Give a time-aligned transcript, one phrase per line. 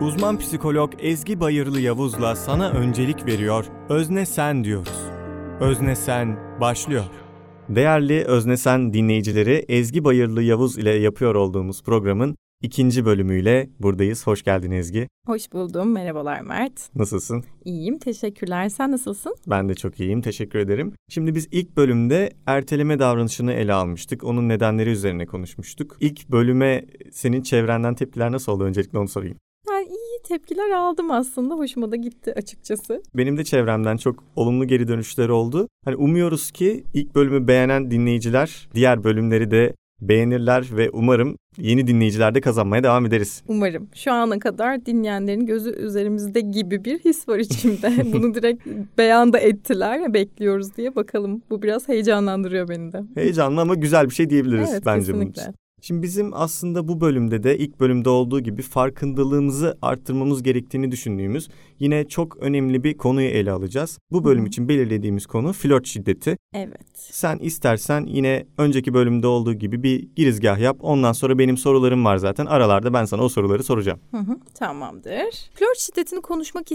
[0.00, 3.64] Uzman psikolog Ezgi Bayırlı Yavuz'la sana öncelik veriyor.
[3.88, 5.00] Özne sen diyoruz.
[5.60, 7.04] Özne sen başlıyor.
[7.68, 14.26] Değerli Özne sen dinleyicileri Ezgi Bayırlı Yavuz ile yapıyor olduğumuz programın ikinci bölümüyle buradayız.
[14.26, 15.08] Hoş geldin Ezgi.
[15.26, 15.92] Hoş buldum.
[15.92, 16.94] Merhabalar Mert.
[16.94, 17.44] Nasılsın?
[17.64, 17.98] İyiyim.
[17.98, 18.68] Teşekkürler.
[18.68, 19.36] Sen nasılsın?
[19.46, 20.20] Ben de çok iyiyim.
[20.20, 20.92] Teşekkür ederim.
[21.08, 24.24] Şimdi biz ilk bölümde erteleme davranışını ele almıştık.
[24.24, 25.96] Onun nedenleri üzerine konuşmuştuk.
[26.00, 28.64] İlk bölüme senin çevrenden tepkiler nasıl oldu?
[28.64, 29.36] Öncelikle onu sorayım.
[30.28, 31.54] Tepkiler aldım aslında.
[31.54, 33.02] Hoşuma da gitti açıkçası.
[33.14, 35.68] Benim de çevremden çok olumlu geri dönüşler oldu.
[35.84, 42.34] Hani umuyoruz ki ilk bölümü beğenen dinleyiciler diğer bölümleri de beğenirler ve umarım yeni dinleyiciler
[42.34, 43.42] de kazanmaya devam ederiz.
[43.48, 43.88] Umarım.
[43.94, 47.92] Şu ana kadar dinleyenlerin gözü üzerimizde gibi bir his var içimde.
[48.12, 48.66] Bunu direkt
[48.98, 50.14] beyanda ettiler.
[50.14, 51.42] Bekliyoruz diye bakalım.
[51.50, 53.02] Bu biraz heyecanlandırıyor beni de.
[53.14, 55.22] Heyecanlı ama güzel bir şey diyebiliriz evet, bence kesinlikle.
[55.22, 55.65] bunun için.
[55.86, 62.08] Şimdi bizim aslında bu bölümde de ilk bölümde olduğu gibi farkındalığımızı arttırmamız gerektiğini düşündüğümüz yine
[62.08, 63.98] çok önemli bir konuyu ele alacağız.
[64.12, 66.36] Bu bölüm için belirlediğimiz konu flört şiddeti.
[66.54, 66.86] Evet.
[66.94, 70.76] Sen istersen yine önceki bölümde olduğu gibi bir girizgah yap.
[70.80, 72.46] Ondan sonra benim sorularım var zaten.
[72.46, 74.00] Aralarda ben sana o soruları soracağım.
[74.10, 75.50] Hı hı, tamamdır.
[75.54, 76.72] Flört şiddetini konuşmak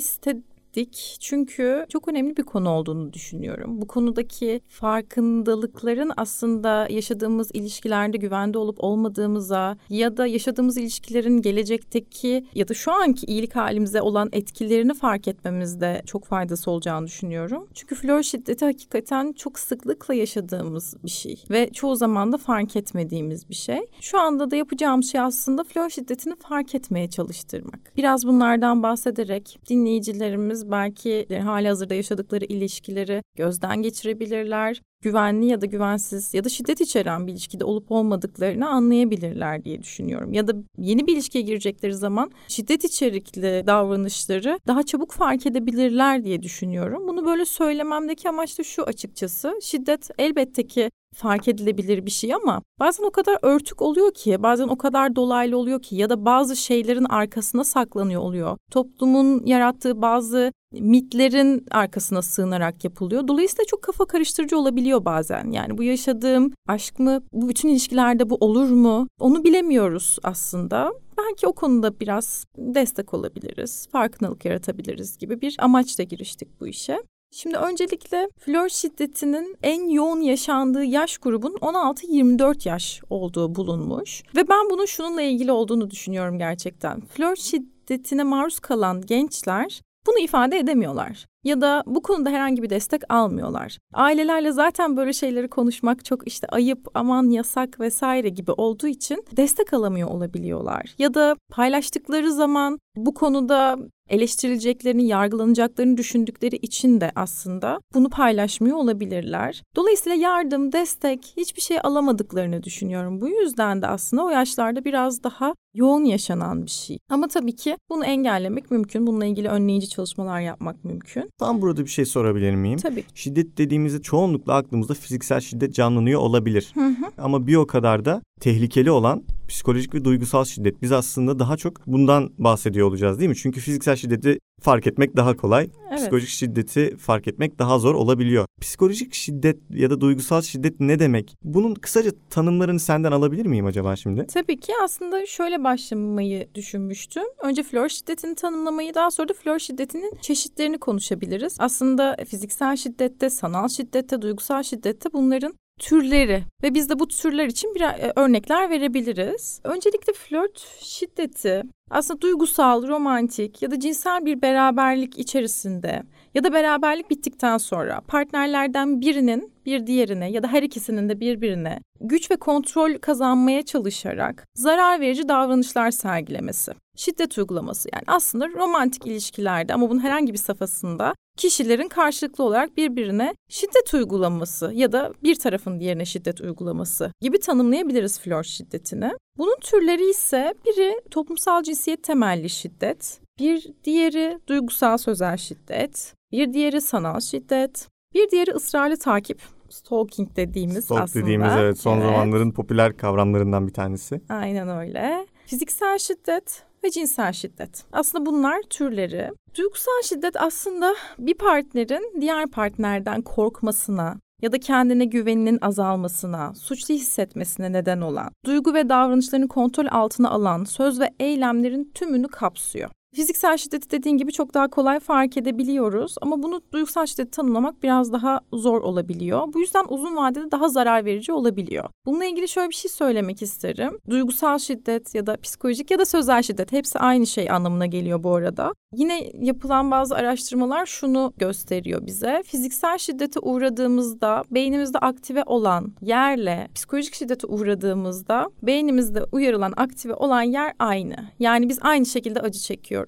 [0.71, 1.17] istedik.
[1.19, 3.81] Çünkü çok önemli bir konu olduğunu düşünüyorum.
[3.81, 12.67] Bu konudaki farkındalıkların aslında yaşadığımız ilişkilerde güvende olup olmadığımıza ya da yaşadığımız ilişkilerin gelecekteki ya
[12.67, 17.67] da şu anki iyilik halimize olan etkilerini fark etmemizde çok faydası olacağını düşünüyorum.
[17.73, 23.49] Çünkü flört şiddeti hakikaten çok sıklıkla yaşadığımız bir şey ve çoğu zaman da fark etmediğimiz
[23.49, 23.79] bir şey.
[24.01, 27.91] Şu anda da yapacağım şey aslında flört şiddetini fark etmeye çalıştırmak.
[27.97, 34.81] Biraz bunlardan bahsederek dinleyicilerimiz belki hali hazırda yaşadıkları ilişkileri gözden geçirebilirler.
[35.03, 40.33] Güvenli ya da güvensiz ya da şiddet içeren bir ilişkide olup olmadıklarını anlayabilirler diye düşünüyorum.
[40.33, 46.43] Ya da yeni bir ilişkiye girecekleri zaman şiddet içerikli davranışları daha çabuk fark edebilirler diye
[46.43, 47.07] düşünüyorum.
[47.07, 49.53] Bunu böyle söylememdeki amaç da şu açıkçası.
[49.61, 54.67] Şiddet elbette ki fark edilebilir bir şey ama bazen o kadar örtük oluyor ki, bazen
[54.67, 58.57] o kadar dolaylı oluyor ki ya da bazı şeylerin arkasına saklanıyor oluyor.
[58.71, 63.27] Toplumun yarattığı bazı mitlerin arkasına sığınarak yapılıyor.
[63.27, 65.51] Dolayısıyla çok kafa karıştırıcı olabiliyor bazen.
[65.51, 69.07] Yani bu yaşadığım aşk mı, bu bütün ilişkilerde bu olur mu?
[69.19, 70.93] Onu bilemiyoruz aslında.
[71.17, 77.03] Belki o konuda biraz destek olabiliriz, farkındalık yaratabiliriz gibi bir amaçla giriştik bu işe.
[77.33, 84.23] Şimdi öncelikle flört şiddetinin en yoğun yaşandığı yaş grubun 16-24 yaş olduğu bulunmuş.
[84.35, 87.01] Ve ben bunun şununla ilgili olduğunu düşünüyorum gerçekten.
[87.01, 93.13] Flört şiddetine maruz kalan gençler bunu ifade edemiyorlar ya da bu konuda herhangi bir destek
[93.13, 93.77] almıyorlar.
[93.93, 99.73] Ailelerle zaten böyle şeyleri konuşmak çok işte ayıp, aman yasak vesaire gibi olduğu için destek
[99.73, 100.95] alamıyor olabiliyorlar.
[100.97, 103.77] Ya da paylaştıkları zaman bu konuda
[104.11, 109.63] eleştirileceklerini, yargılanacaklarını düşündükleri için de aslında bunu paylaşmıyor olabilirler.
[109.75, 113.21] Dolayısıyla yardım, destek, hiçbir şey alamadıklarını düşünüyorum.
[113.21, 116.97] Bu yüzden de aslında o yaşlarda biraz daha yoğun yaşanan bir şey.
[117.09, 119.07] Ama tabii ki bunu engellemek mümkün.
[119.07, 121.29] Bununla ilgili önleyici çalışmalar yapmak mümkün.
[121.39, 122.79] Tam burada bir şey sorabilir miyim?
[122.79, 123.03] Tabii.
[123.15, 126.71] Şiddet dediğimizde çoğunlukla aklımızda fiziksel şiddet canlanıyor olabilir.
[126.73, 127.05] Hı hı.
[127.17, 130.81] Ama bir o kadar da tehlikeli olan psikolojik ve duygusal şiddet.
[130.81, 133.35] Biz aslında daha çok bundan bahsediyor olacağız değil mi?
[133.35, 135.69] Çünkü fiziksel şiddeti fark etmek daha kolay.
[135.89, 135.99] Evet.
[135.99, 138.45] Psikolojik şiddeti fark etmek daha zor olabiliyor.
[138.61, 141.35] Psikolojik şiddet ya da duygusal şiddet ne demek?
[141.43, 144.27] Bunun kısaca tanımlarını senden alabilir miyim acaba şimdi?
[144.27, 147.23] Tabii ki aslında şöyle başlamayı düşünmüştüm.
[147.43, 151.55] Önce flört şiddetini tanımlamayı daha sonra da flört şiddetinin çeşitlerini konuşabiliriz.
[151.59, 157.75] Aslında fiziksel şiddette, sanal şiddette, duygusal şiddette bunların türleri ve biz de bu türler için
[157.75, 159.61] bir e, örnekler verebiliriz.
[159.63, 166.03] Öncelikle flört şiddeti aslında duygusal, romantik ya da cinsel bir beraberlik içerisinde
[166.33, 171.79] ya da beraberlik bittikten sonra partnerlerden birinin bir diğerine ya da her ikisinin de birbirine
[172.01, 176.73] güç ve kontrol kazanmaya çalışarak zarar verici davranışlar sergilemesi.
[176.95, 183.33] Şiddet uygulaması yani aslında romantik ilişkilerde ama bunun herhangi bir safhasında kişilerin karşılıklı olarak birbirine
[183.49, 189.11] şiddet uygulaması ya da bir tarafın diğerine şiddet uygulaması gibi tanımlayabiliriz flört şiddetini.
[189.41, 196.81] Bunun türleri ise biri toplumsal cinsiyet temelli şiddet, bir diğeri duygusal sözel şiddet, bir diğeri
[196.81, 201.25] sanal şiddet, bir diğeri ısrarlı takip, stalking dediğimiz Stalk aslında.
[201.25, 202.05] dediğimiz evet son Evet.
[202.05, 204.21] zamanların popüler kavramlarından bir tanesi.
[204.29, 205.27] Aynen öyle.
[205.45, 207.83] Fiziksel şiddet ve cinsel şiddet.
[207.91, 209.29] Aslında bunlar türleri.
[209.57, 217.71] Duygusal şiddet aslında bir partnerin diğer partnerden korkmasına ya da kendine güveninin azalmasına, suçlu hissetmesine
[217.71, 222.89] neden olan, duygu ve davranışlarını kontrol altına alan söz ve eylemlerin tümünü kapsıyor.
[223.15, 228.13] Fiziksel şiddeti dediğin gibi çok daha kolay fark edebiliyoruz ama bunu duygusal şiddeti tanımlamak biraz
[228.13, 229.53] daha zor olabiliyor.
[229.53, 231.89] Bu yüzden uzun vadede daha zarar verici olabiliyor.
[232.05, 233.97] Bununla ilgili şöyle bir şey söylemek isterim.
[234.09, 238.35] Duygusal şiddet ya da psikolojik ya da sözel şiddet hepsi aynı şey anlamına geliyor bu
[238.35, 238.73] arada.
[238.95, 242.43] Yine yapılan bazı araştırmalar şunu gösteriyor bize.
[242.45, 250.73] Fiziksel şiddete uğradığımızda beynimizde aktive olan yerle psikolojik şiddete uğradığımızda beynimizde uyarılan aktive olan yer
[250.79, 251.15] aynı.
[251.39, 253.00] Yani biz aynı şekilde acı çekiyoruz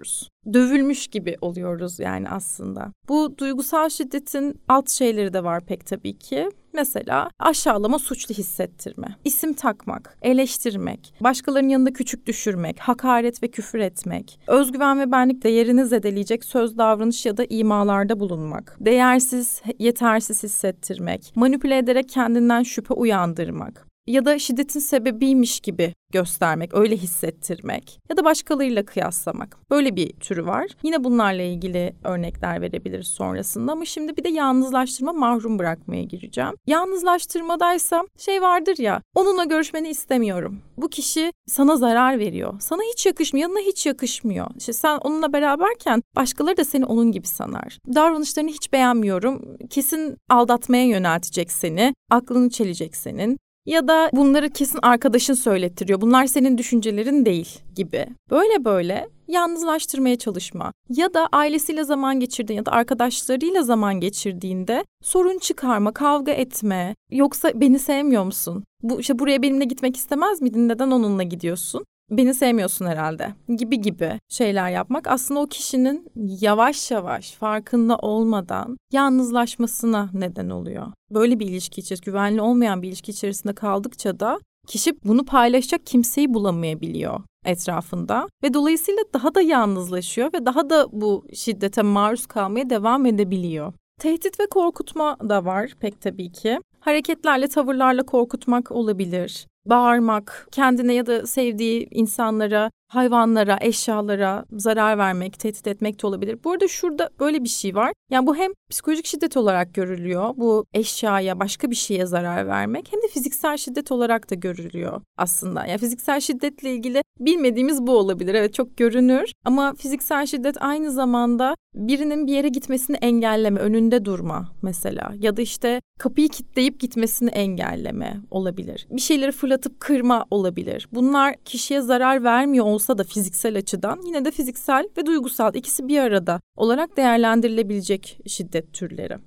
[0.53, 2.91] dövülmüş gibi oluyoruz yani aslında.
[3.09, 6.49] Bu duygusal şiddetin alt şeyleri de var pek tabii ki.
[6.73, 14.39] Mesela aşağılama suçlu hissettirme, isim takmak, eleştirmek, başkalarının yanında küçük düşürmek, hakaret ve küfür etmek,
[14.47, 21.77] özgüven ve benlik değerini zedeleyecek söz, davranış ya da imalarda bulunmak, değersiz, yetersiz hissettirmek, manipüle
[21.77, 28.85] ederek kendinden şüphe uyandırmak, ya da şiddetin sebebiymiş gibi göstermek, öyle hissettirmek ya da başkalarıyla
[28.85, 29.57] kıyaslamak.
[29.69, 30.67] Böyle bir türü var.
[30.83, 36.53] Yine bunlarla ilgili örnekler verebiliriz sonrasında ama şimdi bir de yalnızlaştırma mahrum bırakmaya gireceğim.
[36.67, 40.61] Yalnızlaştırmadaysa şey vardır ya, onunla görüşmeni istemiyorum.
[40.77, 42.53] Bu kişi sana zarar veriyor.
[42.59, 44.47] Sana hiç yakışmıyor, yanına hiç yakışmıyor.
[44.57, 47.77] İşte sen onunla beraberken başkaları da seni onun gibi sanar.
[47.95, 49.57] Davranışlarını hiç beğenmiyorum.
[49.69, 56.01] Kesin aldatmaya yöneltecek seni, aklını çelecek senin ya da bunları kesin arkadaşın söylettiriyor.
[56.01, 58.05] Bunlar senin düşüncelerin değil gibi.
[58.31, 65.37] Böyle böyle yalnızlaştırmaya çalışma ya da ailesiyle zaman geçirdiğin ya da arkadaşlarıyla zaman geçirdiğinde sorun
[65.37, 66.95] çıkarma, kavga etme.
[67.11, 68.63] Yoksa beni sevmiyor musun?
[68.81, 70.69] Bu işte buraya benimle gitmek istemez miydin?
[70.69, 71.85] Neden onunla gidiyorsun?
[72.17, 80.09] Beni sevmiyorsun herhalde gibi gibi şeyler yapmak aslında o kişinin yavaş yavaş farkında olmadan yalnızlaşmasına
[80.13, 80.87] neden oluyor.
[81.11, 86.33] Böyle bir ilişki içerisinde güvenli olmayan bir ilişki içerisinde kaldıkça da kişi bunu paylaşacak kimseyi
[86.33, 93.05] bulamayabiliyor etrafında ve dolayısıyla daha da yalnızlaşıyor ve daha da bu şiddete maruz kalmaya devam
[93.05, 93.73] edebiliyor.
[93.99, 96.59] Tehdit ve korkutma da var pek tabii ki.
[96.79, 105.67] Hareketlerle, tavırlarla korkutmak olabilir bağırmak, kendine ya da sevdiği insanlara, hayvanlara, eşyalara zarar vermek, tehdit
[105.67, 106.39] etmek de olabilir.
[106.43, 107.93] Bu arada şurada böyle bir şey var.
[108.11, 110.33] Yani bu hem psikolojik şiddet olarak görülüyor.
[110.37, 115.65] Bu eşyaya, başka bir şeye zarar vermek hem de fiziksel şiddet olarak da görülüyor aslında.
[115.65, 118.33] Yani fiziksel şiddetle ilgili bilmediğimiz bu olabilir.
[118.33, 124.51] Evet çok görünür ama fiziksel şiddet aynı zamanda birinin bir yere gitmesini engelleme, önünde durma
[124.61, 128.87] mesela ya da işte kapıyı kilitleyip gitmesini engelleme olabilir.
[128.89, 130.87] Bir şeyleri fırlatıp kırma olabilir.
[130.91, 135.99] Bunlar kişiye zarar vermiyor olsa da fiziksel açıdan yine de fiziksel ve duygusal ikisi bir
[135.99, 139.17] arada olarak değerlendirilebilecek şiddet türleri.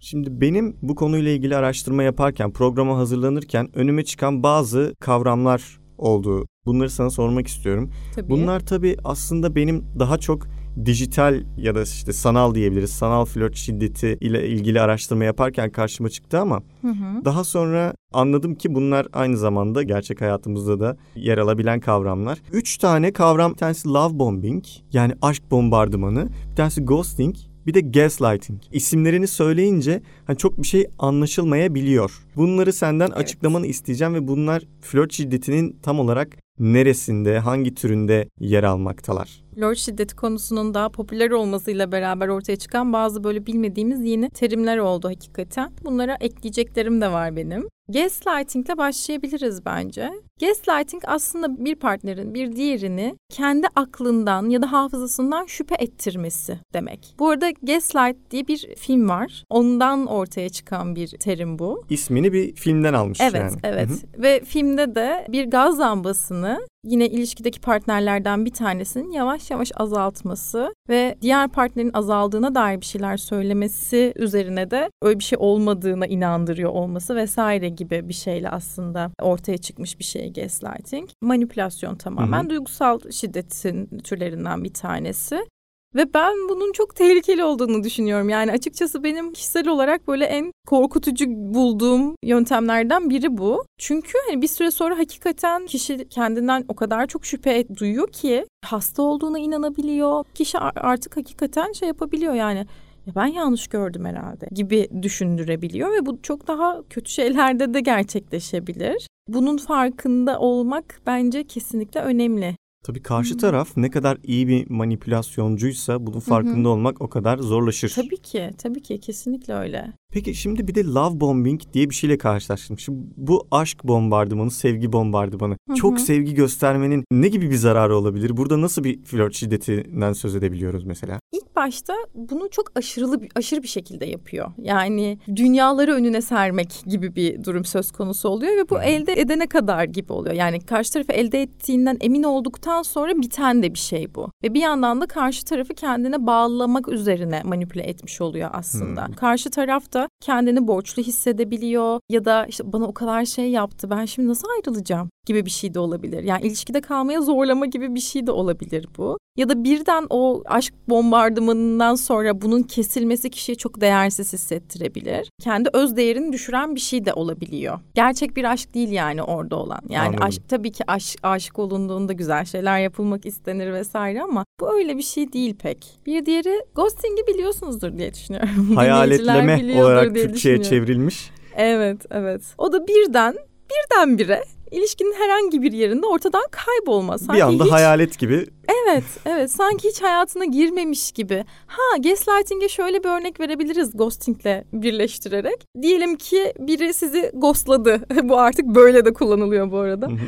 [0.00, 6.46] Şimdi benim bu konuyla ilgili araştırma yaparken, programa hazırlanırken önüme çıkan bazı kavramlar oldu.
[6.66, 7.90] Bunları sana sormak istiyorum.
[8.14, 8.30] Tabii.
[8.30, 10.46] Bunlar tabii aslında benim daha çok
[10.84, 12.90] dijital ya da işte sanal diyebiliriz.
[12.90, 17.24] Sanal flört şiddeti ile ilgili araştırma yaparken karşıma çıktı ama hı hı.
[17.24, 22.38] daha sonra anladım ki bunlar aynı zamanda gerçek hayatımızda da yer alabilen kavramlar.
[22.52, 23.52] Üç tane kavram.
[23.52, 26.28] Bir tanesi love bombing yani aşk bombardımanı.
[26.50, 28.60] Bir tanesi ghosting bir de gaslighting.
[28.72, 32.26] İsimlerini söyleyince hani çok bir şey anlaşılmayabiliyor.
[32.36, 33.18] Bunları senden evet.
[33.18, 39.44] açıklamanı isteyeceğim ve bunlar flört şiddetinin tam olarak neresinde, hangi türünde yer almaktalar?
[39.54, 45.08] Flört şiddeti konusunun daha popüler olmasıyla beraber ortaya çıkan bazı böyle bilmediğimiz yeni terimler oldu
[45.08, 45.72] hakikaten.
[45.84, 47.68] Bunlara ekleyeceklerim de var benim.
[47.92, 50.10] Gaslighting ile başlayabiliriz bence.
[50.40, 57.14] Gaslighting aslında bir partnerin bir diğerini kendi aklından ya da hafızasından şüphe ettirmesi demek.
[57.18, 59.44] Bu arada Gaslight diye bir film var.
[59.50, 61.84] Ondan ortaya çıkan bir terim bu.
[61.90, 63.52] İsmini bir filmden almış evet, yani.
[63.64, 64.22] Evet, evet.
[64.22, 71.16] Ve filmde de bir gaz lambasını yine ilişkideki partnerlerden bir tanesinin yavaş yavaş azaltması ve
[71.22, 77.16] diğer partnerin azaldığına dair bir şeyler söylemesi üzerine de öyle bir şey olmadığına inandırıyor olması
[77.16, 81.08] vesaire gibi bir şeyle aslında ortaya çıkmış bir şey gaslighting.
[81.22, 82.50] Manipülasyon tamamen hı hı.
[82.50, 85.46] duygusal şiddetin türlerinden bir tanesi.
[85.94, 88.28] Ve ben bunun çok tehlikeli olduğunu düşünüyorum.
[88.28, 93.64] Yani açıkçası benim kişisel olarak böyle en korkutucu bulduğum yöntemlerden biri bu.
[93.78, 99.02] Çünkü hani bir süre sonra hakikaten kişi kendinden o kadar çok şüphe duyuyor ki hasta
[99.02, 100.24] olduğuna inanabiliyor.
[100.34, 102.66] Kişi artık hakikaten şey yapabiliyor yani
[103.06, 109.08] ya ben yanlış gördüm herhalde gibi düşündürebiliyor ve bu çok daha kötü şeylerde de gerçekleşebilir.
[109.28, 116.20] Bunun farkında olmak bence kesinlikle önemli Tabii karşı taraf ne kadar iyi bir manipülasyoncuysa bunun
[116.20, 117.92] farkında olmak o kadar zorlaşır.
[117.96, 119.92] Tabii ki, tabii ki kesinlikle öyle.
[120.12, 122.78] Peki şimdi bir de love bombing diye bir şeyle karşılaştım.
[122.78, 125.52] Şimdi bu aşk bombardımanı, sevgi bombardımanı.
[125.68, 125.76] Hı hı.
[125.76, 128.36] Çok sevgi göstermenin ne gibi bir zararı olabilir?
[128.36, 131.20] Burada nasıl bir flört şiddetinden söz edebiliyoruz mesela?
[131.32, 134.52] İlk başta bunu çok aşırılı aşırı bir şekilde yapıyor.
[134.58, 138.82] Yani dünyaları önüne sermek gibi bir durum söz konusu oluyor ve bu Hı.
[138.82, 140.34] elde edene kadar gibi oluyor.
[140.34, 144.30] Yani karşı tarafı elde ettiğinden emin olduktan sonra biten de bir şey bu.
[144.44, 149.04] Ve bir yandan da karşı tarafı kendine bağlamak üzerine manipüle etmiş oluyor aslında.
[149.04, 149.12] Hı.
[149.12, 154.04] Karşı taraf da kendini borçlu hissedebiliyor ya da işte bana o kadar şey yaptı ben
[154.04, 156.22] şimdi nasıl ayrılacağım gibi bir şey de olabilir.
[156.22, 159.18] Yani ilişkide kalmaya zorlama gibi bir şey de olabilir bu.
[159.36, 165.30] Ya da birden o aşk bombardımanından sonra bunun kesilmesi kişiyi çok değersiz hissettirebilir.
[165.42, 167.78] Kendi öz değerini düşüren bir şey de olabiliyor.
[167.94, 169.80] Gerçek bir aşk değil yani orada olan.
[169.88, 170.24] Yani Anladım.
[170.24, 175.02] aşk tabii ki aşk, aşık olunduğunda güzel şeyler yapılmak istenir vesaire ama bu öyle bir
[175.02, 175.86] şey değil pek.
[176.06, 178.50] Bir diğeri ghosting'i biliyorsunuzdur diye düşünüyorum.
[178.76, 181.30] Hayaletleme olarak Türkçe'ye çevrilmiş.
[181.56, 182.42] Evet, evet.
[182.58, 183.34] O da birden,
[183.70, 187.18] birdenbire ilişkinin herhangi bir yerinde ortadan kaybolma.
[187.18, 189.50] Sanki bir anda hiç, hayalet gibi Evet, evet.
[189.50, 191.44] Sanki hiç hayatına girmemiş gibi.
[191.66, 195.66] Ha, gaslighting'e şöyle bir örnek verebiliriz ghosting'le birleştirerek.
[195.82, 198.00] Diyelim ki biri sizi ghostladı.
[198.22, 200.06] bu artık böyle de kullanılıyor bu arada.
[200.06, 200.18] Hı hı.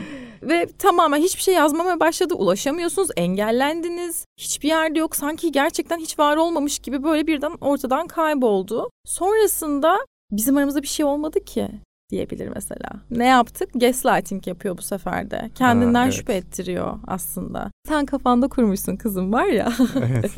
[0.42, 2.34] Ve tamamen hiçbir şey yazmamaya başladı.
[2.34, 4.26] Ulaşamıyorsunuz, engellendiniz.
[4.40, 5.16] Hiçbir yerde yok.
[5.16, 8.90] Sanki gerçekten hiç var olmamış gibi böyle birden ortadan kayboldu.
[9.04, 9.98] Sonrasında
[10.30, 11.68] bizim aramızda bir şey olmadı ki
[12.12, 12.90] diyebilir mesela.
[13.10, 13.68] Ne yaptık?
[13.74, 15.50] Gaslighting yapıyor bu sefer de.
[15.54, 16.14] Kendinden Ha, evet.
[16.14, 17.70] şüphe ettiriyor aslında.
[17.88, 19.72] Sen kafanda kurmuşsun kızım var ya.
[19.96, 20.30] Evet.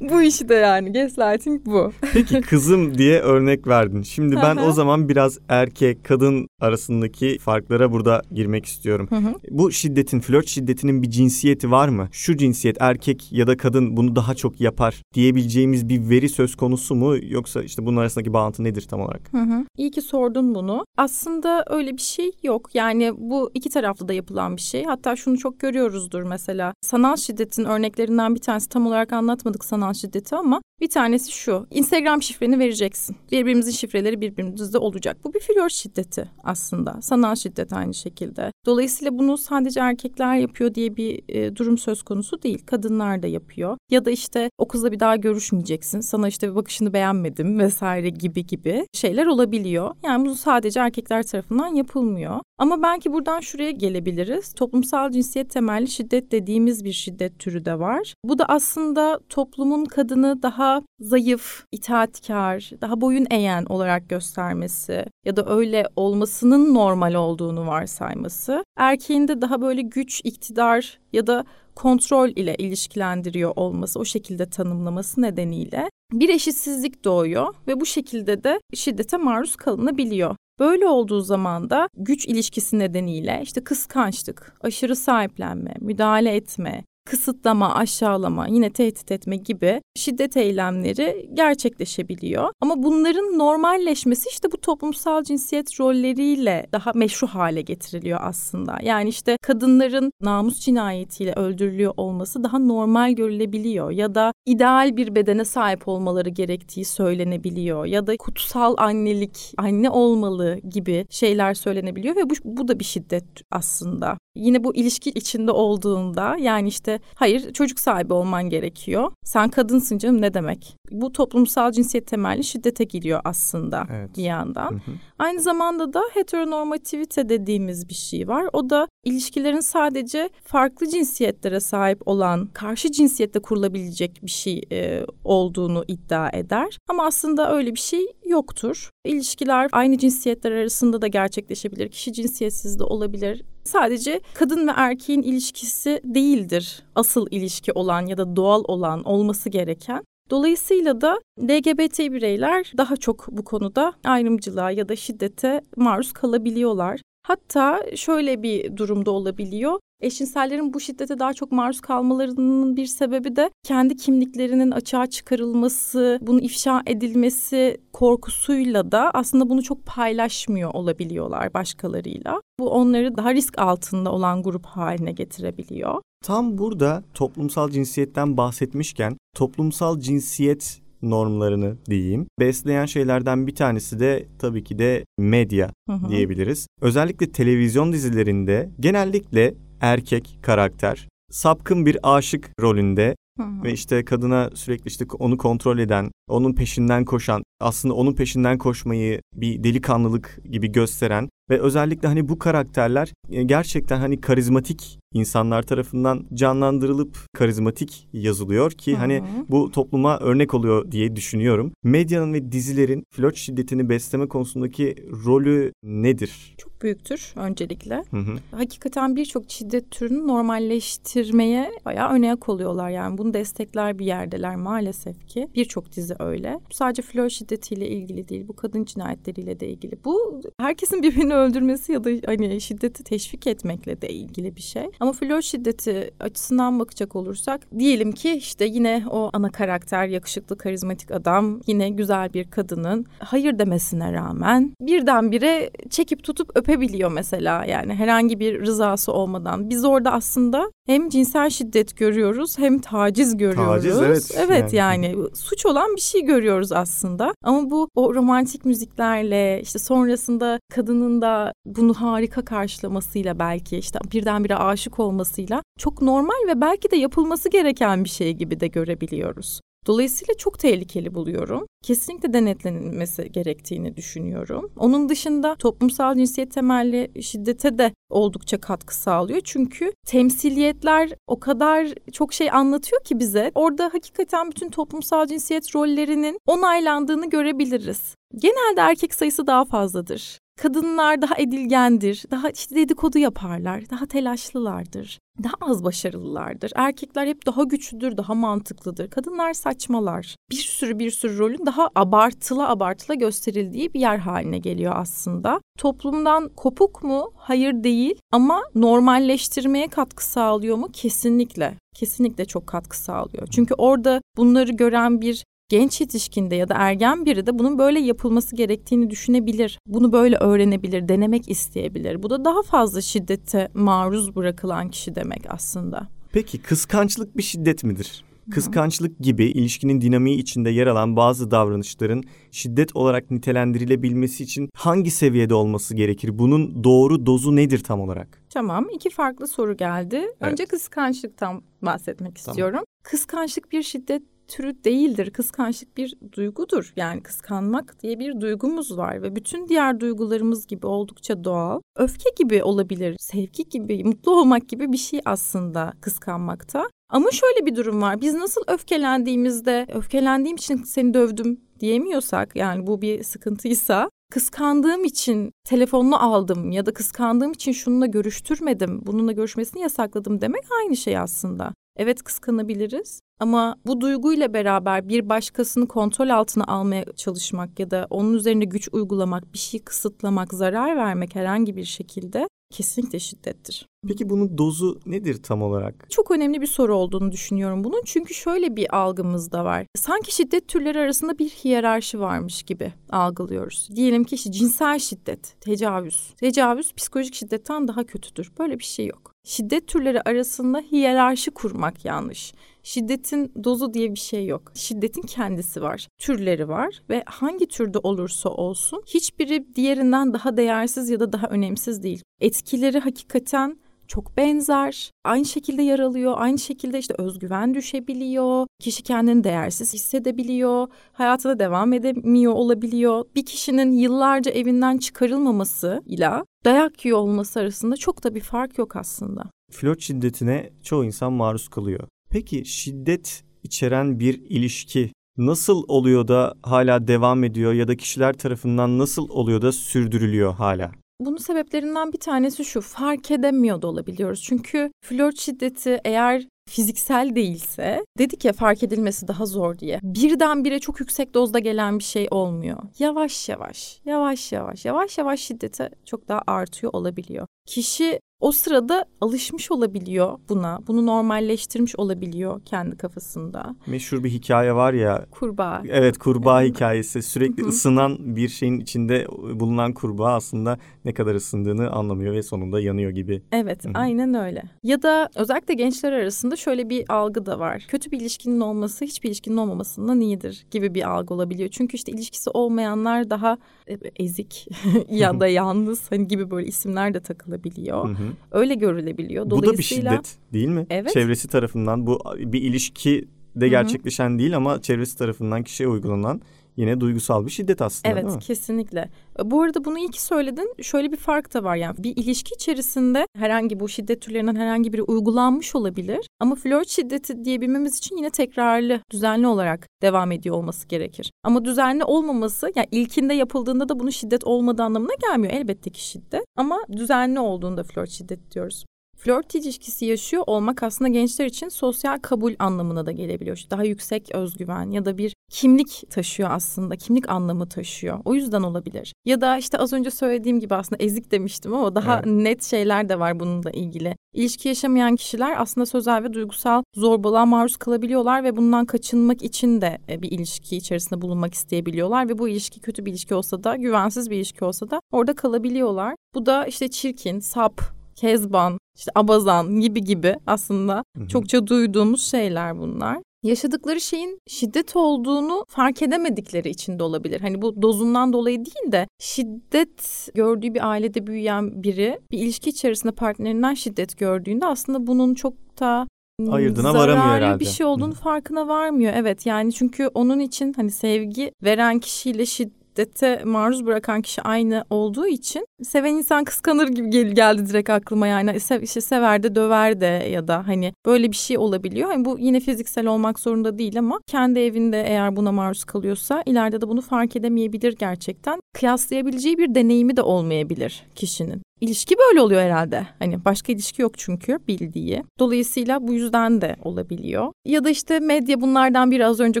[0.00, 1.92] bu işi de yani gaslighting bu.
[2.12, 4.02] Peki kızım diye örnek verdin.
[4.02, 9.06] Şimdi ben o zaman biraz erkek kadın arasındaki farklara burada girmek istiyorum.
[9.10, 9.34] Hı hı.
[9.50, 12.08] Bu şiddetin, flört şiddetinin bir cinsiyeti var mı?
[12.12, 16.94] Şu cinsiyet erkek ya da kadın bunu daha çok yapar diyebileceğimiz bir veri söz konusu
[16.94, 17.16] mu?
[17.22, 19.32] Yoksa işte bunun arasındaki bağıntı nedir tam olarak?
[19.32, 19.64] Hı hı.
[19.76, 20.84] İyi ki sordun bunu.
[20.96, 22.74] Aslında öyle bir şey yok.
[22.74, 24.84] Yani bu iki taraflı da yapılan bir şey.
[24.84, 26.74] Hatta şunu çok görüyoruzdur mesela.
[26.80, 31.66] Sanal şiddetin örneklerinden bir tanesi tam olarak anlatmadık sanal şiddeti ama bir tanesi şu.
[31.70, 33.16] Instagram şifreni vereceksin.
[33.32, 35.16] Birbirimizin şifreleri birbirimizde olacak.
[35.24, 37.02] Bu bir flört şiddeti aslında.
[37.02, 38.52] Sanal şiddet aynı şekilde.
[38.66, 42.66] Dolayısıyla bunu sadece erkekler yapıyor diye bir e, durum söz konusu değil.
[42.66, 43.76] Kadınlar da yapıyor.
[43.90, 46.00] Ya da işte o kızla bir daha görüşmeyeceksin.
[46.00, 49.94] Sana işte bir bakışını beğenmedim vesaire gibi gibi şeyler olabiliyor.
[50.04, 52.40] Yani bu sadece erkekler tarafından yapılmıyor.
[52.58, 54.52] Ama belki buradan şuraya gelebiliriz.
[54.52, 58.14] Toplumsal cinsiyet temelli şiddet dediğimiz bir şiddet türü de var.
[58.24, 65.46] Bu da aslında toplumun kadını daha zayıf, itaatkar, daha boyun eğen olarak göstermesi ya da
[65.46, 68.64] öyle olmasının normal olduğunu varsayması.
[68.76, 75.22] Erkeğin de daha böyle güç, iktidar ya da kontrol ile ilişkilendiriyor olması, o şekilde tanımlaması
[75.22, 80.36] nedeniyle bir eşitsizlik doğuyor ve bu şekilde de şiddete maruz kalınabiliyor.
[80.58, 88.46] Böyle olduğu zaman da güç ilişkisi nedeniyle işte kıskançlık, aşırı sahiplenme, müdahale etme, kısıtlama, aşağılama,
[88.48, 92.52] yine tehdit etme gibi şiddet eylemleri gerçekleşebiliyor.
[92.60, 98.78] Ama bunların normalleşmesi işte bu toplumsal cinsiyet rolleriyle daha meşru hale getiriliyor aslında.
[98.82, 105.44] Yani işte kadınların namus cinayetiyle öldürülüyor olması daha normal görülebiliyor ya da ideal bir bedene
[105.44, 112.34] sahip olmaları gerektiği söylenebiliyor ya da kutsal annelik, anne olmalı gibi şeyler söylenebiliyor ve bu,
[112.44, 114.18] bu da bir şiddet aslında.
[114.34, 119.12] Yine bu ilişki içinde olduğunda yani işte hayır çocuk sahibi olman gerekiyor.
[119.24, 120.76] Sen kadınsın canım ne demek?
[120.90, 124.16] Bu toplumsal cinsiyet temelli şiddete giriyor aslında Evet.
[124.16, 124.70] bir yandan.
[124.70, 124.94] Hı hı.
[125.18, 128.46] Aynı zamanda da heteronormativite dediğimiz bir şey var.
[128.52, 135.84] O da ilişkilerin sadece farklı cinsiyetlere sahip olan karşı cinsiyette kurulabilecek bir şey e, olduğunu
[135.88, 136.78] iddia eder.
[136.88, 138.90] Ama aslında öyle bir şey yoktur.
[139.04, 141.88] İlişkiler aynı cinsiyetler arasında da gerçekleşebilir.
[141.88, 143.42] Kişi cinsiyetsiz de olabilir.
[143.64, 150.04] Sadece kadın ve erkeğin ilişkisi değildir asıl ilişki olan ya da doğal olan olması gereken.
[150.30, 157.00] Dolayısıyla da LGBT bireyler daha çok bu konuda ayrımcılığa ya da şiddete maruz kalabiliyorlar.
[157.26, 159.78] Hatta şöyle bir durumda olabiliyor.
[160.00, 166.38] Eşcinsellerin bu şiddete daha çok maruz kalmalarının bir sebebi de kendi kimliklerinin açığa çıkarılması, bunun
[166.38, 172.40] ifşa edilmesi korkusuyla da aslında bunu çok paylaşmıyor olabiliyorlar başkalarıyla.
[172.60, 176.00] Bu onları daha risk altında olan grup haline getirebiliyor.
[176.24, 182.26] Tam burada toplumsal cinsiyetten bahsetmişken toplumsal cinsiyet normlarını diyeyim.
[182.40, 186.08] Besleyen şeylerden bir tanesi de tabii ki de medya Hı hı.
[186.08, 186.66] diyebiliriz.
[186.80, 195.04] Özellikle televizyon dizilerinde genellikle erkek karakter sapkın bir aşık rolünde Ve işte kadına sürekli işte
[195.18, 201.60] onu kontrol eden, onun peşinden koşan, aslında onun peşinden koşmayı bir delikanlılık gibi gösteren ve
[201.60, 208.96] özellikle hani bu karakterler e, gerçekten hani karizmatik insanlar tarafından canlandırılıp karizmatik yazılıyor ki Hı
[208.96, 211.72] hani bu topluma örnek oluyor diye düşünüyorum.
[211.84, 214.94] Medyanın ve dizilerin flört şiddetini besleme konusundaki
[215.26, 216.54] rolü nedir?
[216.58, 218.04] Çok büyüktür öncelikle.
[218.10, 218.36] Hı hı.
[218.50, 222.90] Hakikaten birçok şiddet türünü normalleştirmeye bayağı öne oluyorlar.
[222.90, 225.48] Yani bunu destekler bir yerdeler maalesef ki.
[225.54, 226.60] Birçok dizi öyle.
[226.70, 228.48] Sadece flört şiddetiyle ilgili değil.
[228.48, 230.04] Bu kadın cinayetleriyle de ilgili.
[230.04, 234.84] Bu herkesin birbirini öldürmesi ya da hani şiddeti teşvik etmekle de ilgili bir şey.
[235.00, 241.10] Ama flört şiddeti açısından bakacak olursak diyelim ki işte yine o ana karakter yakışıklı karizmatik
[241.10, 248.40] adam yine güzel bir kadının hayır demesine rağmen birdenbire çekip tutup öpebiliyor mesela yani herhangi
[248.40, 249.70] bir rızası olmadan.
[249.70, 253.66] Biz orada aslında hem cinsel şiddet görüyoruz hem taciz görüyoruz.
[253.66, 254.34] Taciz, evet.
[254.46, 255.06] Evet Yani.
[255.06, 257.34] yani suç olan bir şey görüyoruz aslında.
[257.44, 264.56] Ama bu o romantik müziklerle işte sonrasında kadının da bunu harika karşılamasıyla belki işte birdenbire
[264.56, 269.60] aşık olmasıyla çok normal ve belki de yapılması gereken bir şey gibi de görebiliyoruz.
[269.86, 271.66] Dolayısıyla çok tehlikeli buluyorum.
[271.82, 274.72] Kesinlikle denetlenilmesi gerektiğini düşünüyorum.
[274.76, 279.40] Onun dışında toplumsal cinsiyet temelli şiddete de oldukça katkı sağlıyor.
[279.44, 283.52] Çünkü temsiliyetler o kadar çok şey anlatıyor ki bize.
[283.54, 288.14] Orada hakikaten bütün toplumsal cinsiyet rollerinin onaylandığını görebiliriz.
[288.34, 290.38] Genelde erkek sayısı daha fazladır.
[290.62, 296.72] Kadınlar daha edilgendir, daha işte dedikodu yaparlar, daha telaşlılardır, daha az başarılılardır.
[296.76, 299.10] Erkekler hep daha güçlüdür, daha mantıklıdır.
[299.10, 300.36] Kadınlar saçmalar.
[300.50, 305.60] Bir sürü bir sürü rolün daha abartılı abartılı gösterildiği bir yer haline geliyor aslında.
[305.78, 307.32] Toplumdan kopuk mu?
[307.36, 310.88] Hayır değil ama normalleştirmeye katkı sağlıyor mu?
[310.92, 311.74] Kesinlikle.
[311.94, 313.48] Kesinlikle çok katkı sağlıyor.
[313.50, 318.56] Çünkü orada bunları gören bir genç yetişkinde ya da ergen biri de bunun böyle yapılması
[318.56, 319.78] gerektiğini düşünebilir.
[319.86, 322.22] Bunu böyle öğrenebilir, denemek isteyebilir.
[322.22, 326.08] Bu da daha fazla şiddete maruz bırakılan kişi demek aslında.
[326.32, 328.24] Peki kıskançlık bir şiddet midir?
[328.50, 335.54] Kıskançlık gibi ilişkinin dinamiği içinde yer alan bazı davranışların şiddet olarak nitelendirilebilmesi için hangi seviyede
[335.54, 336.38] olması gerekir?
[336.38, 338.42] Bunun doğru dozu nedir tam olarak?
[338.50, 340.16] Tamam, iki farklı soru geldi.
[340.16, 340.52] Evet.
[340.52, 342.80] Önce kıskançlıktan bahsetmek istiyorum.
[343.02, 345.30] Kıskançlık bir şiddet türü değildir.
[345.30, 346.92] Kıskançlık bir duygudur.
[346.96, 351.80] Yani kıskanmak diye bir duygumuz var ve bütün diğer duygularımız gibi oldukça doğal.
[351.96, 356.88] Öfke gibi olabilir, sevgi gibi, mutlu olmak gibi bir şey aslında kıskanmakta.
[357.10, 358.20] Ama şöyle bir durum var.
[358.20, 366.22] Biz nasıl öfkelendiğimizde, öfkelendiğim için seni dövdüm diyemiyorsak, yani bu bir sıkıntıysa kıskandığım için telefonunu
[366.22, 371.72] aldım ya da kıskandığım için şununla görüştürmedim, bununla görüşmesini yasakladım demek aynı şey aslında.
[371.96, 378.34] Evet kıskanabiliriz ama bu duyguyla beraber bir başkasını kontrol altına almaya çalışmak ya da onun
[378.34, 383.86] üzerine güç uygulamak, bir şey kısıtlamak, zarar vermek herhangi bir şekilde kesinlikle şiddettir.
[384.08, 386.06] Peki bunun dozu nedir tam olarak?
[386.10, 388.02] Çok önemli bir soru olduğunu düşünüyorum bunun.
[388.04, 389.86] Çünkü şöyle bir algımız da var.
[389.96, 393.88] Sanki şiddet türleri arasında bir hiyerarşi varmış gibi algılıyoruz.
[393.96, 396.34] Diyelim ki cinsel şiddet, tecavüz.
[396.36, 398.52] Tecavüz psikolojik şiddetten daha kötüdür.
[398.58, 399.31] Böyle bir şey yok.
[399.44, 402.54] Şiddet türleri arasında hiyerarşi kurmak yanlış.
[402.82, 404.72] Şiddetin dozu diye bir şey yok.
[404.74, 406.08] Şiddetin kendisi var.
[406.18, 412.02] Türleri var ve hangi türde olursa olsun hiçbiri diğerinden daha değersiz ya da daha önemsiz
[412.02, 412.22] değil.
[412.40, 413.78] Etkileri hakikaten
[414.12, 415.10] çok benzer.
[415.24, 416.34] Aynı şekilde yaralıyor.
[416.36, 418.66] Aynı şekilde işte özgüven düşebiliyor.
[418.80, 420.88] Kişi kendini değersiz hissedebiliyor.
[421.12, 423.24] Hayatına devam edemiyor olabiliyor.
[423.34, 426.30] Bir kişinin yıllarca evinden çıkarılmaması ile
[426.64, 429.44] dayak yiyor olması arasında çok da bir fark yok aslında.
[429.70, 432.08] Flört şiddetine çoğu insan maruz kalıyor.
[432.30, 438.98] Peki şiddet içeren bir ilişki nasıl oluyor da hala devam ediyor ya da kişiler tarafından
[438.98, 440.92] nasıl oluyor da sürdürülüyor hala?
[441.26, 444.42] Bunun sebeplerinden bir tanesi şu fark edemiyor da olabiliyoruz.
[444.42, 450.00] Çünkü flört şiddeti eğer fiziksel değilse dedik ya fark edilmesi daha zor diye.
[450.02, 452.78] Birdenbire çok yüksek dozda gelen bir şey olmuyor.
[452.98, 457.46] Yavaş yavaş, yavaş yavaş, yavaş yavaş şiddete çok daha artıyor olabiliyor.
[457.66, 460.78] Kişi o sırada alışmış olabiliyor buna.
[460.86, 463.76] Bunu normalleştirmiş olabiliyor kendi kafasında.
[463.86, 465.26] Meşhur bir hikaye var ya.
[465.30, 465.82] Kurbağa.
[465.88, 467.22] Evet kurbağa hikayesi.
[467.22, 469.26] Sürekli ısınan bir şeyin içinde
[469.60, 473.42] bulunan kurbağa aslında ne kadar ısındığını anlamıyor ve sonunda yanıyor gibi.
[473.52, 474.62] Evet, aynen öyle.
[474.82, 477.84] Ya da özellikle gençler arasında şöyle bir algı da var.
[477.88, 481.68] Kötü bir ilişkinin olması hiçbir ilişkinin olmamasından iyidir gibi bir algı olabiliyor.
[481.68, 484.68] Çünkü işte ilişkisi olmayanlar daha e, ezik
[485.10, 488.08] ya da yalnız hani gibi böyle isimler de takılıyor bakılabiliyor.
[488.08, 488.32] Hı hı.
[488.50, 489.50] Öyle görülebiliyor.
[489.50, 490.86] Bu da bir şiddet değil mi?
[490.90, 491.12] Evet.
[491.12, 494.38] Çevresi tarafından bu bir ilişki de gerçekleşen Hı-hı.
[494.38, 496.40] değil ama çevresi tarafından kişiye uygulanan
[496.76, 498.42] yine duygusal bir şiddet aslında evet, değil mi?
[498.42, 499.10] kesinlikle.
[499.40, 500.74] E, bu arada bunu iyi ki söyledin.
[500.82, 505.02] Şöyle bir fark da var yani bir ilişki içerisinde herhangi bu şiddet türlerinden herhangi biri
[505.02, 506.26] uygulanmış olabilir.
[506.40, 511.32] Ama flört şiddeti diyebilmemiz için yine tekrarlı, düzenli olarak devam ediyor olması gerekir.
[511.44, 515.52] Ama düzenli olmaması yani ilkinde yapıldığında da bunun şiddet olmadığı anlamına gelmiyor.
[515.52, 518.84] Elbette ki şiddet ama düzenli olduğunda flört şiddet diyoruz
[519.24, 523.56] flört ilişkisi yaşıyor olmak aslında gençler için sosyal kabul anlamına da gelebiliyor.
[523.56, 526.96] İşte daha yüksek özgüven ya da bir kimlik taşıyor aslında.
[526.96, 528.18] Kimlik anlamı taşıyor.
[528.24, 529.14] O yüzden olabilir.
[529.24, 532.26] Ya da işte az önce söylediğim gibi aslında ezik demiştim ama daha evet.
[532.26, 534.16] net şeyler de var bununla ilgili.
[534.34, 539.98] İlişki yaşamayan kişiler aslında sözel ve duygusal zorbalığa maruz kalabiliyorlar ve bundan kaçınmak için de
[540.08, 544.30] e, bir ilişki içerisinde bulunmak isteyebiliyorlar ve bu ilişki kötü bir ilişki olsa da güvensiz
[544.30, 546.14] bir ilişki olsa da orada kalabiliyorlar.
[546.34, 551.28] Bu da işte çirkin, sap, kezban, işte abazan gibi gibi aslında Hı-hı.
[551.28, 553.18] çokça duyduğumuz şeyler bunlar.
[553.42, 557.40] Yaşadıkları şeyin şiddet olduğunu fark edemedikleri için de olabilir.
[557.40, 563.12] Hani bu dozundan dolayı değil de şiddet gördüğü bir ailede büyüyen biri bir ilişki içerisinde
[563.12, 566.06] partnerinden şiddet gördüğünde aslında bunun çok da
[566.50, 567.60] ayırdına varamıyor herhalde.
[567.60, 569.12] bir şey olduğunu farkına varmıyor.
[569.16, 574.84] Evet yani çünkü onun için hani sevgi veren kişiyle şiddet şiddete maruz bırakan kişi aynı
[574.90, 579.54] olduğu için seven insan kıskanır gibi gel geldi direkt aklıma yani sev, işte sever de
[579.54, 582.10] döver de ya da hani böyle bir şey olabiliyor.
[582.10, 586.80] Yani bu yine fiziksel olmak zorunda değil ama kendi evinde eğer buna maruz kalıyorsa ileride
[586.80, 588.60] de bunu fark edemeyebilir gerçekten.
[588.72, 591.62] Kıyaslayabileceği bir deneyimi de olmayabilir kişinin.
[591.82, 593.06] İlişki böyle oluyor herhalde.
[593.18, 595.24] Hani başka ilişki yok çünkü bildiği.
[595.38, 597.52] Dolayısıyla bu yüzden de olabiliyor.
[597.64, 599.60] Ya da işte medya bunlardan bir az önce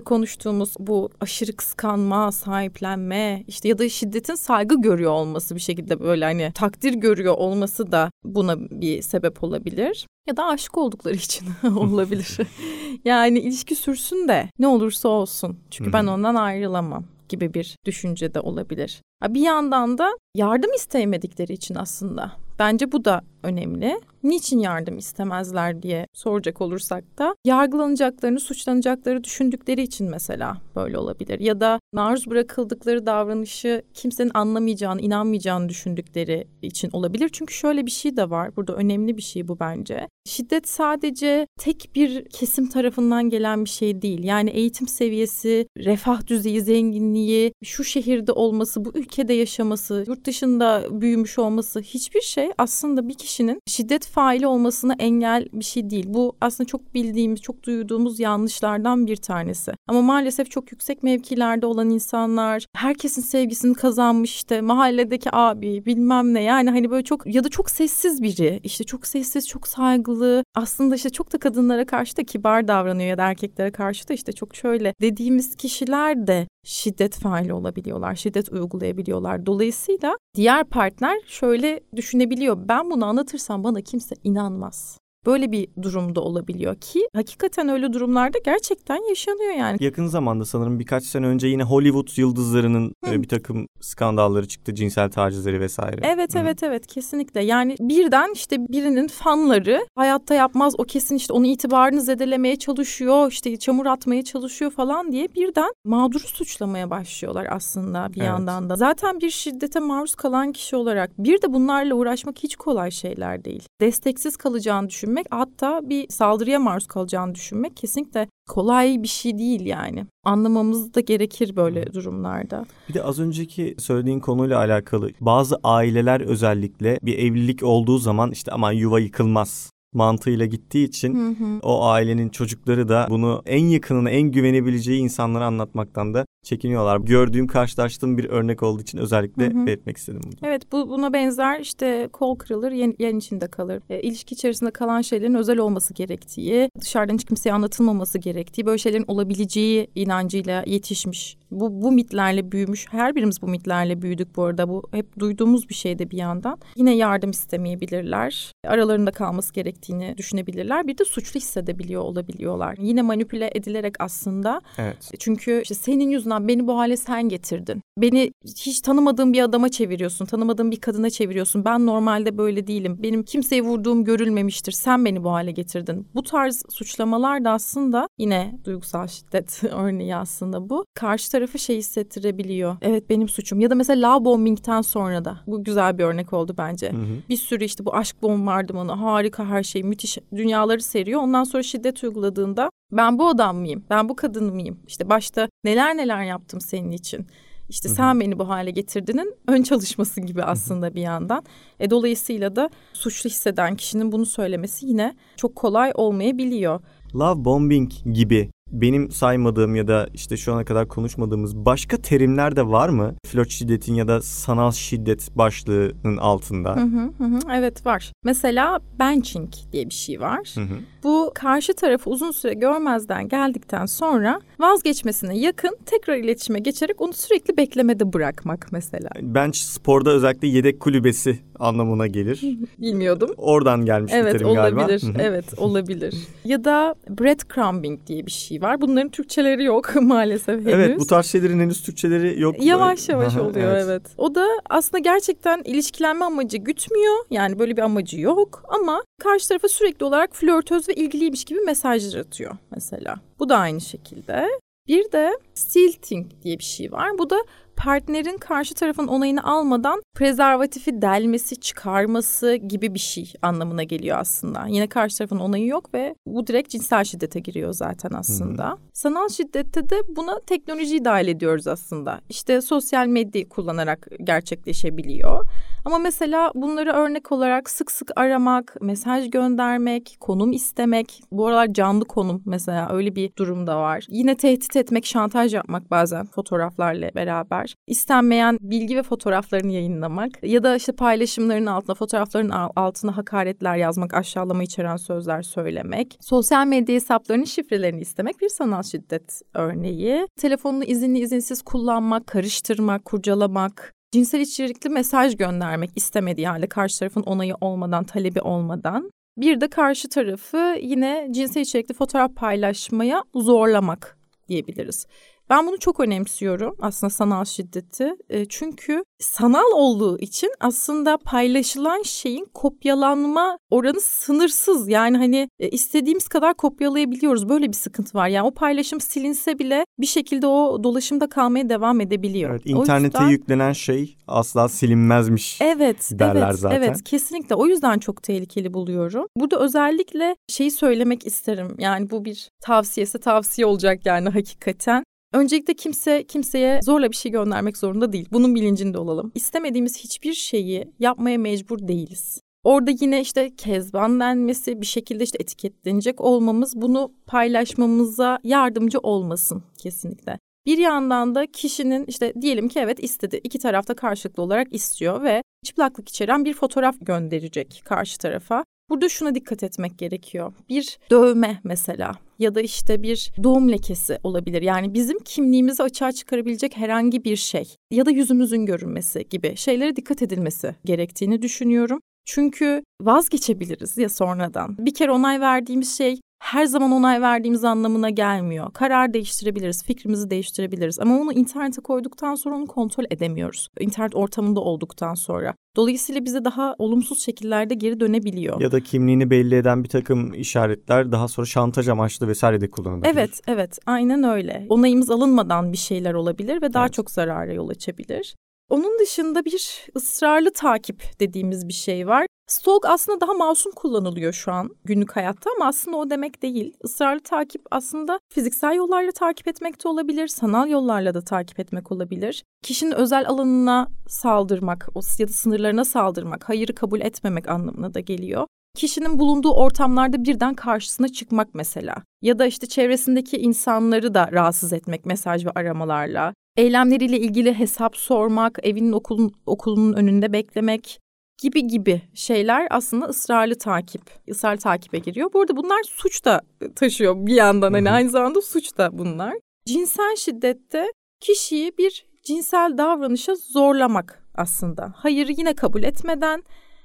[0.00, 6.11] konuştuğumuz bu aşırı kıskanma, sahiplenme işte ya da şiddetin saygı görüyor olması bir şekilde böyle
[6.20, 10.06] hani takdir görüyor olması da buna bir sebep olabilir.
[10.28, 12.38] Ya da aşık oldukları için olabilir.
[13.04, 15.58] yani ilişki sürsün de ne olursa olsun.
[15.70, 19.02] Çünkü ben ondan ayrılamam gibi bir düşünce de olabilir.
[19.28, 22.32] Bir yandan da yardım isteyemedikleri için aslında.
[22.58, 24.00] Bence bu da önemli.
[24.22, 31.40] Niçin yardım istemezler diye soracak olursak da yargılanacaklarını, suçlanacakları düşündükleri için mesela böyle olabilir.
[31.40, 37.30] Ya da maruz bırakıldıkları davranışı kimsenin anlamayacağını, inanmayacağını düşündükleri için olabilir.
[37.32, 38.56] Çünkü şöyle bir şey de var.
[38.56, 40.08] Burada önemli bir şey bu bence.
[40.26, 44.24] Şiddet sadece tek bir kesim tarafından gelen bir şey değil.
[44.24, 51.38] Yani eğitim seviyesi, refah düzeyi, zenginliği, şu şehirde olması, bu ülkede yaşaması, yurt dışında büyümüş
[51.38, 56.04] olması hiçbir şey aslında bir kişinin şiddet faili olmasına engel bir şey değil.
[56.08, 59.72] Bu aslında çok bildiğimiz, çok duyduğumuz yanlışlardan bir tanesi.
[59.88, 66.42] Ama maalesef çok yüksek mevkilerde olan insanlar, herkesin sevgisini kazanmış işte mahalledeki abi bilmem ne
[66.42, 70.94] yani hani böyle çok ya da çok sessiz biri işte çok sessiz çok saygılı aslında
[70.94, 74.56] işte çok da kadınlara karşı da kibar davranıyor ya da erkeklere karşı da işte çok
[74.56, 79.46] şöyle dediğimiz kişiler de şiddet faili olabiliyorlar, şiddet uygulayabiliyorlar.
[79.46, 82.68] Dolayısıyla diğer partner şöyle düşünebiliyor.
[82.68, 85.01] Ben bunu anlatırsam bana kimse inanmaz.
[85.26, 89.76] Böyle bir durumda olabiliyor ki hakikaten öyle durumlarda gerçekten yaşanıyor yani.
[89.80, 93.22] Yakın zamanda sanırım birkaç sene önce yine Hollywood yıldızlarının Hı.
[93.22, 96.00] bir takım skandalları çıktı, cinsel tacizleri vesaire.
[96.02, 96.38] Evet Hı.
[96.38, 97.44] evet evet kesinlikle.
[97.44, 103.56] Yani birden işte birinin fanları hayatta yapmaz o kesin işte onun itibarını zedelemeye çalışıyor, işte
[103.56, 108.28] çamur atmaya çalışıyor falan diye birden mağduru suçlamaya başlıyorlar aslında bir evet.
[108.28, 108.76] yandan da.
[108.76, 113.62] Zaten bir şiddete maruz kalan kişi olarak bir de bunlarla uğraşmak hiç kolay şeyler değil.
[113.80, 119.66] Desteksiz kalacağını düşün düşünmek hatta bir saldırıya maruz kalacağını düşünmek kesinlikle kolay bir şey değil
[119.66, 120.06] yani.
[120.24, 122.64] Anlamamız da gerekir böyle durumlarda.
[122.88, 128.52] Bir de az önceki söylediğin konuyla alakalı bazı aileler özellikle bir evlilik olduğu zaman işte
[128.52, 131.58] aman yuva yıkılmaz mantığıyla gittiği için hı hı.
[131.62, 136.98] o ailenin çocukları da bunu en yakınına en güvenebileceği insanlara anlatmaktan da çekiniyorlar.
[136.98, 139.66] Gördüğüm, karşılaştığım bir örnek olduğu için özellikle hı hı.
[139.66, 140.32] belirtmek istedim bunu.
[140.42, 143.82] Evet bu buna benzer işte kol kırılır, yen, yen içinde kalır.
[143.90, 149.04] E, ilişki içerisinde kalan şeylerin özel olması gerektiği, dışarıdan hiç kimseye anlatılmaması gerektiği, böyle şeylerin
[149.08, 151.36] olabileceği inancıyla yetişmiş.
[151.50, 152.86] Bu, bu mitlerle büyümüş.
[152.90, 154.68] Her birimiz bu mitlerle büyüdük bu arada.
[154.68, 156.58] Bu hep duyduğumuz bir şeyde bir yandan.
[156.76, 158.51] Yine yardım istemeyebilirler.
[158.68, 160.86] Aralarında kalması gerektiğini düşünebilirler.
[160.86, 162.76] Bir de suçlu hissedebiliyor olabiliyorlar.
[162.78, 164.60] Yine manipüle edilerek aslında.
[164.78, 165.10] Evet.
[165.18, 167.82] Çünkü işte senin yüzünden beni bu hale sen getirdin.
[167.98, 170.26] Beni hiç tanımadığım bir adama çeviriyorsun.
[170.26, 171.64] Tanımadığım bir kadına çeviriyorsun.
[171.64, 172.98] Ben normalde böyle değilim.
[173.02, 174.72] Benim kimseyi vurduğum görülmemiştir.
[174.72, 176.06] Sen beni bu hale getirdin.
[176.14, 180.84] Bu tarz suçlamalar da aslında yine duygusal şiddet örneği aslında bu.
[180.94, 182.76] Karşı tarafı şey hissettirebiliyor.
[182.82, 183.60] Evet benim suçum.
[183.60, 185.40] Ya da mesela love bombing'ten sonra da.
[185.46, 186.92] Bu güzel bir örnek oldu bence.
[186.92, 187.16] Hı hı.
[187.28, 191.20] Bir sürü işte bu aşk bombardımanı harika her şey müthiş dünyaları seriyor.
[191.20, 193.84] Ondan sonra şiddet uyguladığında ben bu adam mıyım?
[193.90, 194.78] Ben bu kadın mıyım?
[194.86, 197.26] İşte başta neler neler yaptım senin için.
[197.68, 201.44] İşte sen beni bu hale getirdinin ön çalışması gibi aslında bir yandan.
[201.80, 206.80] E, dolayısıyla da suçlu hisseden kişinin bunu söylemesi yine çok kolay olmayabiliyor.
[207.14, 212.66] Love bombing gibi benim saymadığım ya da işte şu ana kadar konuşmadığımız başka terimler de
[212.66, 213.14] var mı?
[213.26, 216.76] Flört şiddetin ya da sanal şiddet başlığının altında.
[216.76, 217.38] Hı hı hı.
[217.52, 218.12] Evet var.
[218.24, 220.52] Mesela benching diye bir şey var.
[220.54, 220.74] Hı hı.
[221.04, 227.56] Bu karşı tarafı uzun süre görmezden geldikten sonra vazgeçmesine yakın tekrar iletişime geçerek onu sürekli
[227.56, 229.10] beklemede bırakmak mesela.
[229.20, 232.42] Bench sporda özellikle yedek kulübesi anlamına gelir.
[232.78, 233.30] Bilmiyordum.
[233.36, 234.80] Oradan gelmiş bir Evet terim galiba.
[234.80, 235.02] olabilir.
[235.02, 235.12] Hı hı.
[235.18, 236.14] evet olabilir.
[236.44, 238.80] ya da breadcrumbing diye bir şey var.
[238.80, 240.66] Bunların Türkçeleri yok maalesef henüz.
[240.74, 242.64] Evet bu tarz şeylerin henüz Türkçeleri yok.
[242.64, 244.02] Yavaş yavaş oluyor evet.
[244.18, 247.16] O da aslında gerçekten ilişkilenme amacı gütmüyor.
[247.30, 252.20] Yani böyle bir amacı yok ama karşı tarafa sürekli olarak flörtöz ve ilgiliymiş gibi mesajlar
[252.20, 253.16] atıyor mesela.
[253.38, 254.48] Bu da aynı şekilde.
[254.88, 257.10] Bir de stilting diye bir şey var.
[257.18, 257.36] Bu da
[257.82, 264.64] partnerin karşı tarafın onayını almadan prezervatifi delmesi, çıkarması gibi bir şey anlamına geliyor aslında.
[264.68, 268.78] Yine karşı tarafın onayı yok ve bu direkt cinsel şiddete giriyor zaten aslında.
[268.92, 272.20] Sanal şiddette de buna teknolojiyi dahil ediyoruz aslında.
[272.28, 275.44] İşte sosyal medyayı kullanarak gerçekleşebiliyor.
[275.84, 281.22] Ama mesela bunları örnek olarak sık sık aramak, mesaj göndermek, konum istemek.
[281.32, 284.06] Bu aralar canlı konum mesela öyle bir durum da var.
[284.08, 287.71] Yine tehdit etmek, şantaj yapmak bazen fotoğraflarla beraber.
[287.86, 294.14] İstenmeyen bilgi ve fotoğraflarını yayınlamak ya da işte paylaşımların altına, fotoğrafların al- altına hakaretler yazmak,
[294.14, 296.18] aşağılama içeren sözler söylemek.
[296.20, 300.26] Sosyal medya hesaplarının şifrelerini istemek bir sanal şiddet örneği.
[300.40, 307.54] Telefonunu izinli izinsiz kullanmak, karıştırmak, kurcalamak, cinsel içerikli mesaj göndermek istemediği halde karşı tarafın onayı
[307.60, 309.10] olmadan, talebi olmadan.
[309.36, 315.06] Bir de karşı tarafı yine cinsel içerikli fotoğraf paylaşmaya zorlamak diyebiliriz.
[315.52, 318.14] Ben bunu çok önemsiyorum aslında sanal şiddeti.
[318.28, 324.88] E, çünkü sanal olduğu için aslında paylaşılan şeyin kopyalanma oranı sınırsız.
[324.88, 327.48] Yani hani e, istediğimiz kadar kopyalayabiliyoruz.
[327.48, 328.28] Böyle bir sıkıntı var.
[328.28, 332.50] Yani o paylaşım silinse bile bir şekilde o dolaşımda kalmaya devam edebiliyor.
[332.50, 335.58] Evet, internete yüzden- yüklenen şey asla silinmezmiş.
[335.60, 336.76] Evet, derler evet, zaten.
[336.76, 337.54] evet kesinlikle.
[337.54, 339.26] O yüzden çok tehlikeli buluyorum.
[339.36, 341.76] Burada özellikle şeyi söylemek isterim.
[341.78, 345.04] Yani bu bir tavsiyesi tavsiye olacak yani hakikaten.
[345.32, 348.28] Öncelikle kimse kimseye zorla bir şey göndermek zorunda değil.
[348.32, 349.32] Bunun bilincinde olalım.
[349.34, 352.40] İstemediğimiz hiçbir şeyi yapmaya mecbur değiliz.
[352.64, 360.38] Orada yine işte kezban denmesi, bir şekilde işte etiketlenecek olmamız bunu paylaşmamıza yardımcı olmasın kesinlikle.
[360.66, 363.40] Bir yandan da kişinin işte diyelim ki evet istedi.
[363.44, 368.64] iki tarafta karşılıklı olarak istiyor ve çıplaklık içeren bir fotoğraf gönderecek karşı tarafa.
[368.90, 370.52] Burada şuna dikkat etmek gerekiyor.
[370.68, 374.62] Bir dövme mesela ya da işte bir doğum lekesi olabilir.
[374.62, 380.22] Yani bizim kimliğimizi açığa çıkarabilecek herhangi bir şey ya da yüzümüzün görünmesi gibi şeylere dikkat
[380.22, 382.00] edilmesi gerektiğini düşünüyorum.
[382.24, 384.76] Çünkü vazgeçebiliriz ya sonradan.
[384.78, 388.72] Bir kere onay verdiğimiz şey her zaman onay verdiğimiz anlamına gelmiyor.
[388.72, 393.68] Karar değiştirebiliriz, fikrimizi değiştirebiliriz ama onu internete koyduktan sonra onu kontrol edemiyoruz.
[393.80, 395.54] İnternet ortamında olduktan sonra.
[395.76, 398.60] Dolayısıyla bize daha olumsuz şekillerde geri dönebiliyor.
[398.60, 403.12] Ya da kimliğini belli eden bir takım işaretler daha sonra şantaj amaçlı vesaire de kullanılabilir.
[403.12, 403.78] Evet, evet.
[403.86, 404.66] Aynen öyle.
[404.68, 406.92] Onayımız alınmadan bir şeyler olabilir ve daha Evet.
[406.94, 408.34] çok zarara yol açabilir.
[408.70, 412.26] Onun dışında bir ısrarlı takip dediğimiz bir şey var.
[412.52, 416.74] Stalk aslında daha masum kullanılıyor şu an günlük hayatta ama aslında o demek değil.
[416.84, 422.44] Israrlı takip aslında fiziksel yollarla takip etmek de olabilir, sanal yollarla da takip etmek olabilir.
[422.62, 424.88] Kişinin özel alanına saldırmak
[425.18, 428.46] ya da sınırlarına saldırmak, hayırı kabul etmemek anlamına da geliyor.
[428.76, 431.94] Kişinin bulunduğu ortamlarda birden karşısına çıkmak mesela.
[432.22, 436.34] Ya da işte çevresindeki insanları da rahatsız etmek mesaj ve aramalarla.
[436.56, 441.02] Eylemleriyle ilgili hesap sormak, evinin okulun, okulunun önünde beklemek
[441.42, 445.32] gibi gibi şeyler aslında ısrarlı takip, ısrarlı takibe giriyor.
[445.32, 446.40] Bu arada bunlar suç da
[446.76, 449.34] taşıyor bir yandan hani aynı zamanda suç da bunlar.
[449.66, 450.86] Cinsel şiddette
[451.20, 454.92] kişiyi bir cinsel davranışa zorlamak aslında.
[454.96, 456.42] Hayırı yine kabul etmeden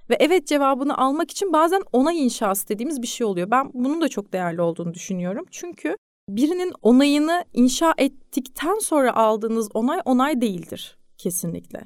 [0.09, 3.51] Ve evet cevabını almak için bazen onay inşası dediğimiz bir şey oluyor.
[3.51, 5.45] Ben bunun da çok değerli olduğunu düşünüyorum.
[5.51, 5.97] Çünkü
[6.29, 11.81] birinin onayını inşa ettikten sonra aldığınız onay onay değildir kesinlikle.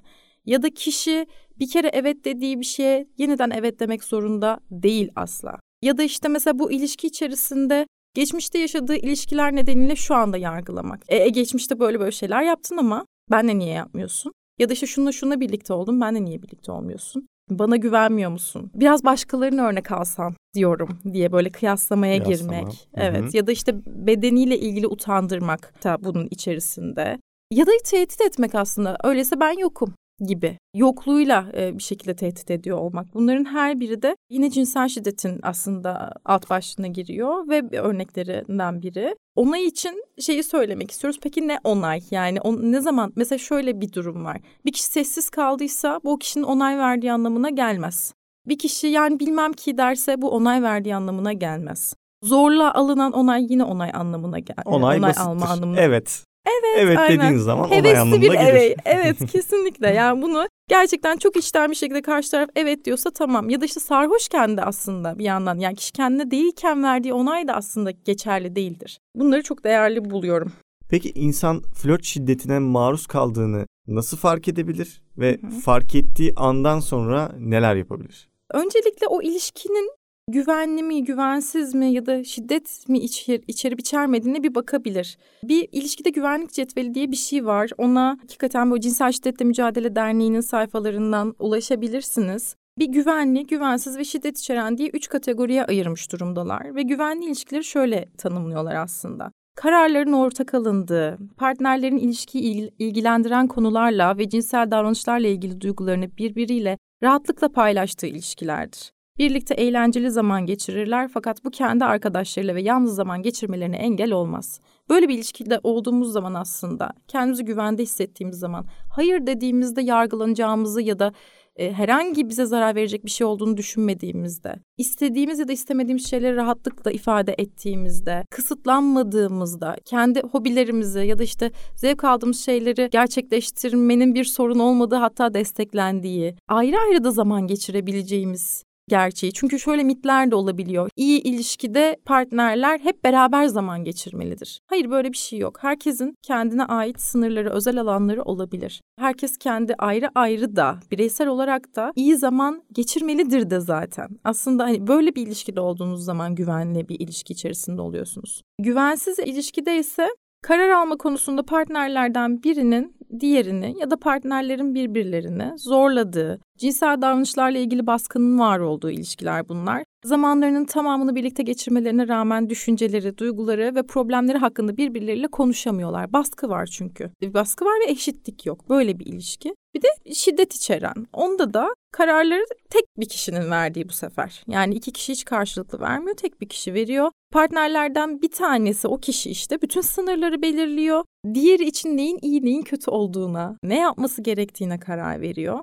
[0.45, 1.27] Ya da kişi
[1.59, 5.59] bir kere evet dediği bir şeye yeniden evet demek zorunda değil asla.
[5.81, 11.03] Ya da işte mesela bu ilişki içerisinde geçmişte yaşadığı ilişkiler nedeniyle şu anda yargılamak.
[11.07, 14.33] E, e geçmişte böyle böyle şeyler yaptın ama benle niye yapmıyorsun?
[14.59, 17.27] Ya da işte şununla şununla birlikte oldum benle niye birlikte olmuyorsun?
[17.49, 18.71] Bana güvenmiyor musun?
[18.75, 22.53] Biraz başkalarını örnek alsan diyorum diye böyle kıyaslamaya Kıyaslama.
[22.53, 22.89] girmek.
[22.93, 23.37] Evet Hı-hı.
[23.37, 27.19] ya da işte bedeniyle ilgili utandırmak da bunun içerisinde.
[27.51, 28.97] Ya da tehdit etmek aslında.
[29.03, 29.93] Öyleyse ben yokum
[30.25, 33.13] gibi yokluğuyla e, bir şekilde tehdit ediyor olmak.
[33.13, 39.15] Bunların her biri de yine cinsel şiddetin aslında alt başlığına giriyor ve örneklerinden biri.
[39.35, 41.19] Onay için şeyi söylemek istiyoruz.
[41.23, 42.01] Peki ne onay?
[42.11, 44.41] Yani on, ne zaman mesela şöyle bir durum var.
[44.65, 48.13] Bir kişi sessiz kaldıysa bu kişinin onay verdiği anlamına gelmez.
[48.47, 51.93] Bir kişi yani bilmem ki derse bu onay verdiği anlamına gelmez.
[52.23, 54.57] Zorla alınan onay yine onay anlamına gel.
[54.65, 55.79] Onay, onay alma anlamına.
[55.79, 56.25] Evet.
[56.45, 57.19] Evet, evet aynen.
[57.19, 58.39] dediğiniz zaman Hevesli onay anlamına bir gelir.
[58.39, 59.87] Evet, evet kesinlikle.
[59.87, 63.49] Yani bunu gerçekten çok içten bir şekilde karşı taraf evet diyorsa tamam.
[63.49, 67.53] Ya da işte sarhoşken de aslında bir yandan yani kişi kendine değilken verdiği onay da
[67.53, 68.99] aslında geçerli değildir.
[69.15, 70.51] Bunları çok değerli buluyorum.
[70.89, 75.51] Peki insan flört şiddetine maruz kaldığını nasıl fark edebilir ve Hı-hı.
[75.51, 78.29] fark ettiği andan sonra neler yapabilir?
[78.53, 79.91] Öncelikle o ilişkinin
[80.27, 85.17] güvenli mi, güvensiz mi ya da şiddet mi içer, içerip içermediğine bir bakabilir.
[85.43, 87.69] Bir ilişkide güvenlik cetveli diye bir şey var.
[87.77, 92.55] Ona hakikaten bu Cinsel Şiddetle Mücadele Derneği'nin sayfalarından ulaşabilirsiniz.
[92.79, 96.75] Bir güvenli, güvensiz ve şiddet içeren diye üç kategoriye ayırmış durumdalar.
[96.75, 99.31] Ve güvenli ilişkileri şöyle tanımlıyorlar aslında.
[99.55, 108.07] Kararların ortak alındığı, partnerlerin ilişkiyi ilgilendiren konularla ve cinsel davranışlarla ilgili duygularını birbiriyle rahatlıkla paylaştığı
[108.07, 108.91] ilişkilerdir.
[109.19, 114.59] Birlikte eğlenceli zaman geçirirler fakat bu kendi arkadaşlarıyla ve yalnız zaman geçirmelerine engel olmaz.
[114.89, 121.13] Böyle bir ilişkide olduğumuz zaman aslında kendimizi güvende hissettiğimiz zaman hayır dediğimizde yargılanacağımızı ya da
[121.55, 126.91] e, herhangi bize zarar verecek bir şey olduğunu düşünmediğimizde, istediğimiz ya da istemediğimiz şeyleri rahatlıkla
[126.91, 134.95] ifade ettiğimizde, kısıtlanmadığımızda, kendi hobilerimizi ya da işte zevk aldığımız şeyleri gerçekleştirmenin bir sorun olmadığı
[134.95, 139.33] hatta desteklendiği, ayrı ayrı da zaman geçirebileceğimiz gerçeği.
[139.33, 140.89] Çünkü şöyle mitler de olabiliyor.
[140.95, 144.59] İyi ilişkide partnerler hep beraber zaman geçirmelidir.
[144.67, 145.57] Hayır böyle bir şey yok.
[145.61, 148.81] Herkesin kendine ait sınırları, özel alanları olabilir.
[148.99, 154.07] Herkes kendi ayrı ayrı da, bireysel olarak da iyi zaman geçirmelidir de zaten.
[154.23, 158.41] Aslında hani böyle bir ilişkide olduğunuz zaman güvenli bir ilişki içerisinde oluyorsunuz.
[158.59, 160.09] Güvensiz ilişkide ise
[160.41, 168.39] Karar alma konusunda partnerlerden birinin diğerini ya da partnerlerin birbirlerini zorladığı, cinsel davranışlarla ilgili baskının
[168.39, 169.83] var olduğu ilişkiler bunlar.
[170.05, 176.13] Zamanlarının tamamını birlikte geçirmelerine rağmen düşünceleri, duyguları ve problemleri hakkında birbirleriyle konuşamıyorlar.
[176.13, 177.11] Baskı var çünkü.
[177.21, 178.69] Bir baskı var ve eşitlik yok.
[178.69, 179.55] Böyle bir ilişki.
[179.73, 181.07] Bir de şiddet içeren.
[181.13, 184.43] Onda da kararları tek bir kişinin verdiği bu sefer.
[184.47, 187.11] Yani iki kişi hiç karşılıklı vermiyor, tek bir kişi veriyor.
[187.31, 191.03] Partnerlerden bir tanesi o kişi işte bütün sınırları belirliyor.
[191.33, 195.59] Diğeri için neyin iyi neyin kötü olduğuna, ne yapması gerektiğine karar veriyor.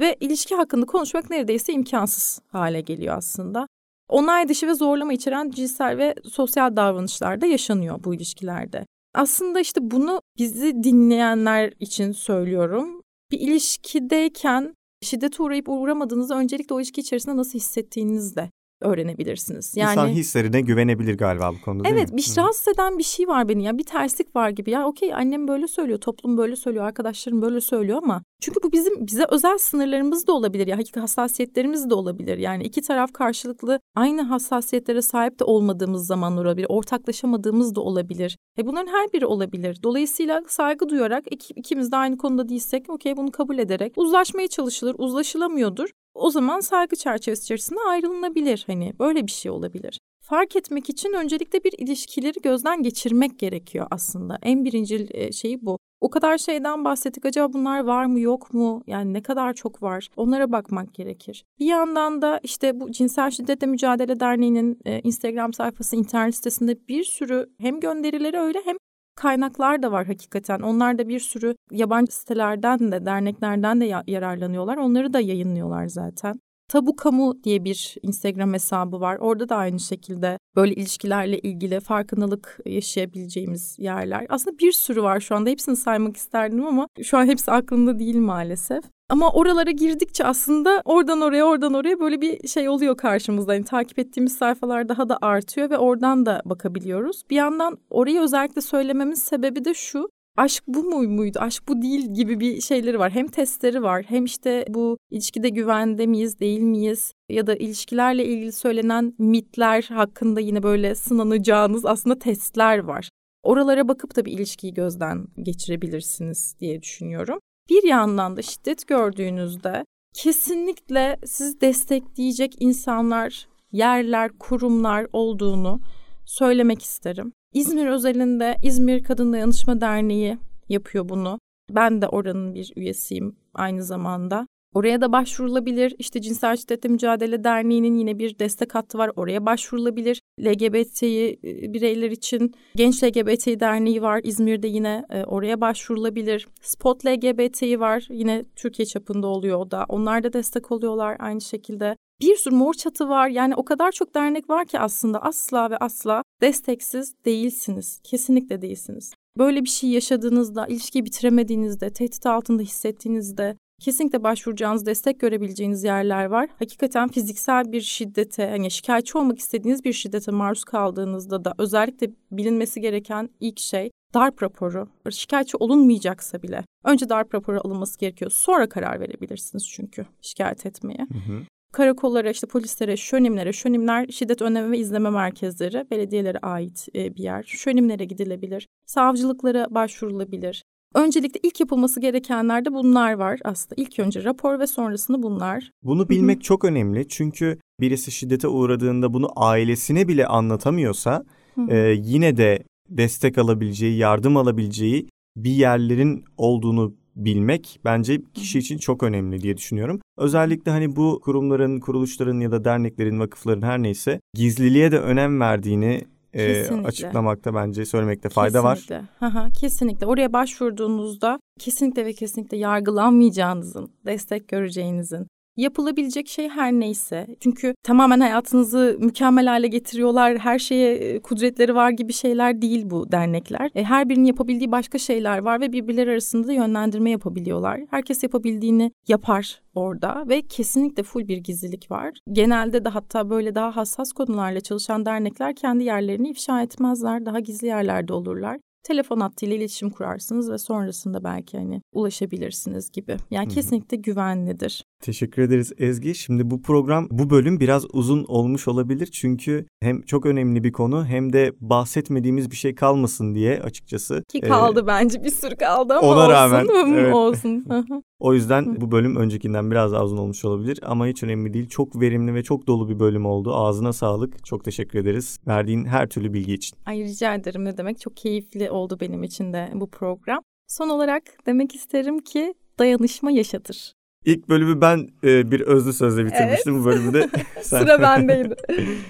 [0.00, 3.66] Ve ilişki hakkında konuşmak neredeyse imkansız hale geliyor aslında.
[4.08, 8.86] Onay dışı ve zorlama içeren cinsel ve sosyal davranışlar da yaşanıyor bu ilişkilerde.
[9.14, 13.02] Aslında işte bunu bizi dinleyenler için söylüyorum.
[13.30, 18.50] Bir ilişkideyken şiddete uğrayıp uğramadığınızı öncelikle o ilişki içerisinde nasıl hissettiğinizle
[18.82, 19.76] öğrenebilirsiniz.
[19.76, 21.88] Yani İnsan hislerine güvenebilir galiba bu konuda?
[21.88, 24.86] Evet bir rahatsız eden bir şey var beni ya bir terslik var gibi ya.
[24.86, 29.24] Okey annem böyle söylüyor toplum böyle söylüyor arkadaşlarım böyle söylüyor ama çünkü bu bizim bize
[29.30, 32.38] özel sınırlarımız da olabilir ya hakiki hassasiyetlerimiz de olabilir.
[32.38, 38.38] Yani iki taraf karşılıklı aynı hassasiyetlere sahip de olmadığımız zaman olabilir ortaklaşamadığımız da olabilir.
[38.58, 39.78] E bunların her biri olabilir.
[39.82, 44.94] Dolayısıyla saygı duyarak iki, ikimiz de aynı konuda değilsek okey bunu kabul ederek uzlaşmaya çalışılır
[44.98, 48.64] uzlaşılamıyordur o zaman saygı çerçevesi içerisinde ayrılınabilir.
[48.66, 49.98] Hani böyle bir şey olabilir.
[50.22, 54.38] Fark etmek için öncelikle bir ilişkileri gözden geçirmek gerekiyor aslında.
[54.42, 55.78] En birinci e, şeyi bu.
[56.00, 57.24] O kadar şeyden bahsettik.
[57.24, 58.82] Acaba bunlar var mı yok mu?
[58.86, 60.08] Yani ne kadar çok var?
[60.16, 61.44] Onlara bakmak gerekir.
[61.58, 67.04] Bir yandan da işte bu Cinsel Şiddetle Mücadele Derneği'nin e, Instagram sayfası, internet sitesinde bir
[67.04, 68.76] sürü hem gönderileri öyle hem
[69.16, 70.60] kaynaklar da var hakikaten.
[70.60, 74.76] Onlar da bir sürü yabancı sitelerden de, derneklerden de yararlanıyorlar.
[74.76, 76.40] Onları da yayınlıyorlar zaten.
[76.68, 79.16] Tabu Kamu diye bir Instagram hesabı var.
[79.16, 84.26] Orada da aynı şekilde böyle ilişkilerle ilgili farkındalık yaşayabileceğimiz yerler.
[84.28, 85.50] Aslında bir sürü var şu anda.
[85.50, 88.84] Hepsini saymak isterdim ama şu an hepsi aklımda değil maalesef.
[89.12, 93.54] Ama oralara girdikçe aslında oradan oraya oradan oraya böyle bir şey oluyor karşımızda.
[93.54, 97.22] Yani takip ettiğimiz sayfalar daha da artıyor ve oradan da bakabiliyoruz.
[97.30, 102.14] Bir yandan orayı özellikle söylememin sebebi de şu aşk bu mu muydu, aşk bu değil
[102.14, 103.10] gibi bir şeyleri var.
[103.10, 108.52] Hem testleri var hem işte bu ilişkide güvende miyiz, değil miyiz ya da ilişkilerle ilgili
[108.52, 113.08] söylenen mitler hakkında yine böyle sınanacağınız aslında testler var.
[113.42, 117.38] Oralara bakıp da bir ilişkiyi gözden geçirebilirsiniz diye düşünüyorum.
[117.70, 119.84] Bir yandan da şiddet gördüğünüzde
[120.14, 125.80] kesinlikle sizi destekleyecek insanlar, yerler, kurumlar olduğunu
[126.24, 127.32] söylemek isterim.
[127.54, 130.38] İzmir özelinde İzmir Kadın Dayanışma Derneği
[130.68, 131.38] yapıyor bunu.
[131.70, 134.46] Ben de oranın bir üyesiyim aynı zamanda.
[134.74, 135.94] Oraya da başvurulabilir.
[135.98, 139.10] İşte Cinsel Şiddetle Mücadele Derneği'nin yine bir destek hattı var.
[139.16, 140.22] Oraya başvurulabilir.
[140.40, 144.20] LGBT'yi e, bireyler için Genç LGBT Derneği var.
[144.24, 146.48] İzmir'de yine e, oraya başvurulabilir.
[146.60, 148.06] Spot LGBT'yi var.
[148.10, 149.86] Yine Türkiye çapında oluyor o da.
[149.88, 151.96] Onlar da destek oluyorlar aynı şekilde.
[152.20, 153.28] Bir sürü mor çatı var.
[153.28, 158.00] Yani o kadar çok dernek var ki aslında asla ve asla desteksiz değilsiniz.
[158.04, 159.14] Kesinlikle değilsiniz.
[159.38, 166.48] Böyle bir şey yaşadığınızda, ilişkiyi bitiremediğinizde, tehdit altında hissettiğinizde kesinlikle başvuracağınız, destek görebileceğiniz yerler var.
[166.58, 172.80] Hakikaten fiziksel bir şiddete, hani şikayetçi olmak istediğiniz bir şiddete maruz kaldığınızda da özellikle bilinmesi
[172.80, 174.88] gereken ilk şey darp raporu.
[175.10, 178.30] Şikayetçi olunmayacaksa bile önce darp raporu alınması gerekiyor.
[178.30, 181.06] Sonra karar verebilirsiniz çünkü şikayet etmeye.
[181.12, 187.14] Hı hı karakollara, işte polislere, şönimlere, şönimler şiddet önleme ve izleme merkezleri, belediyelere ait e,
[187.14, 187.42] bir yer.
[187.42, 190.64] Şönimlere gidilebilir, savcılıklara başvurulabilir.
[190.94, 193.74] Öncelikle ilk yapılması gerekenler de bunlar var aslında.
[193.82, 195.70] İlk önce rapor ve sonrasında bunlar.
[195.82, 196.42] Bunu bilmek Hı-hı.
[196.42, 201.24] çok önemli çünkü birisi şiddete uğradığında bunu ailesine bile anlatamıyorsa
[201.68, 209.02] e, yine de destek alabileceği, yardım alabileceği bir yerlerin olduğunu bilmek bence kişi için çok
[209.02, 210.00] önemli diye düşünüyorum.
[210.18, 216.04] Özellikle hani bu kurumların, kuruluşların ya da derneklerin, vakıfların her neyse gizliliğe de önem verdiğini
[216.34, 218.96] e, açıklamakta bence söylemekte fayda kesinlikle.
[218.96, 219.08] var.
[219.20, 219.60] Kesinlikle.
[219.60, 220.06] kesinlikle.
[220.06, 225.26] Oraya başvurduğunuzda kesinlikle ve kesinlikle yargılanmayacağınızın, destek göreceğinizin,
[225.56, 227.26] yapılabilecek şey her neyse.
[227.40, 230.38] Çünkü tamamen hayatınızı mükemmel hale getiriyorlar.
[230.38, 233.70] Her şeye e, kudretleri var gibi şeyler değil bu dernekler.
[233.74, 237.80] E, her birinin yapabildiği başka şeyler var ve birbirleri arasında da yönlendirme yapabiliyorlar.
[237.90, 242.18] Herkes yapabildiğini yapar orada ve kesinlikle full bir gizlilik var.
[242.32, 247.26] Genelde de hatta böyle daha hassas konularla çalışan dernekler kendi yerlerini ifşa etmezler.
[247.26, 253.16] Daha gizli yerlerde olurlar telefon hattıyla iletişim kurarsınız ve sonrasında belki hani ulaşabilirsiniz gibi.
[253.30, 253.54] Yani Hı-hı.
[253.54, 254.84] kesinlikle güvenlidir.
[255.02, 256.14] Teşekkür ederiz Ezgi.
[256.14, 259.06] Şimdi bu program, bu bölüm biraz uzun olmuş olabilir.
[259.06, 264.24] Çünkü hem çok önemli bir konu hem de bahsetmediğimiz bir şey kalmasın diye açıkçası.
[264.28, 266.30] Ki kaldı ee, bence bir sürü kaldı ama ona olsun.
[266.30, 267.14] rağmen evet.
[267.14, 267.66] olsun.
[268.18, 271.68] o yüzden bu bölüm öncekinden biraz daha uzun olmuş olabilir ama hiç önemli değil.
[271.68, 273.54] Çok verimli ve çok dolu bir bölüm oldu.
[273.54, 274.44] Ağzına sağlık.
[274.44, 276.78] Çok teşekkür ederiz verdiğin her türlü bilgi için.
[276.86, 278.00] Ay rica ederim ne demek.
[278.00, 280.40] Çok keyifli oldu benim için de bu program.
[280.68, 283.94] Son olarak demek isterim ki dayanışma yaşatır.
[284.24, 286.74] İlk bölümü ben e, bir özlü sözle bitirmiştim.
[286.74, 286.82] Evet.
[286.82, 287.28] Bu bölümü de
[287.62, 287.80] sen.
[287.80, 288.54] Sıra bendeydi.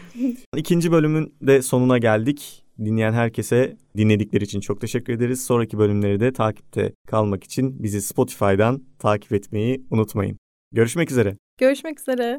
[0.56, 2.64] İkinci bölümün de sonuna geldik.
[2.78, 5.44] Dinleyen herkese dinledikleri için çok teşekkür ederiz.
[5.44, 10.38] Sonraki bölümleri de takipte kalmak için bizi Spotify'dan takip etmeyi unutmayın.
[10.72, 11.36] Görüşmek üzere.
[11.58, 12.38] Görüşmek üzere.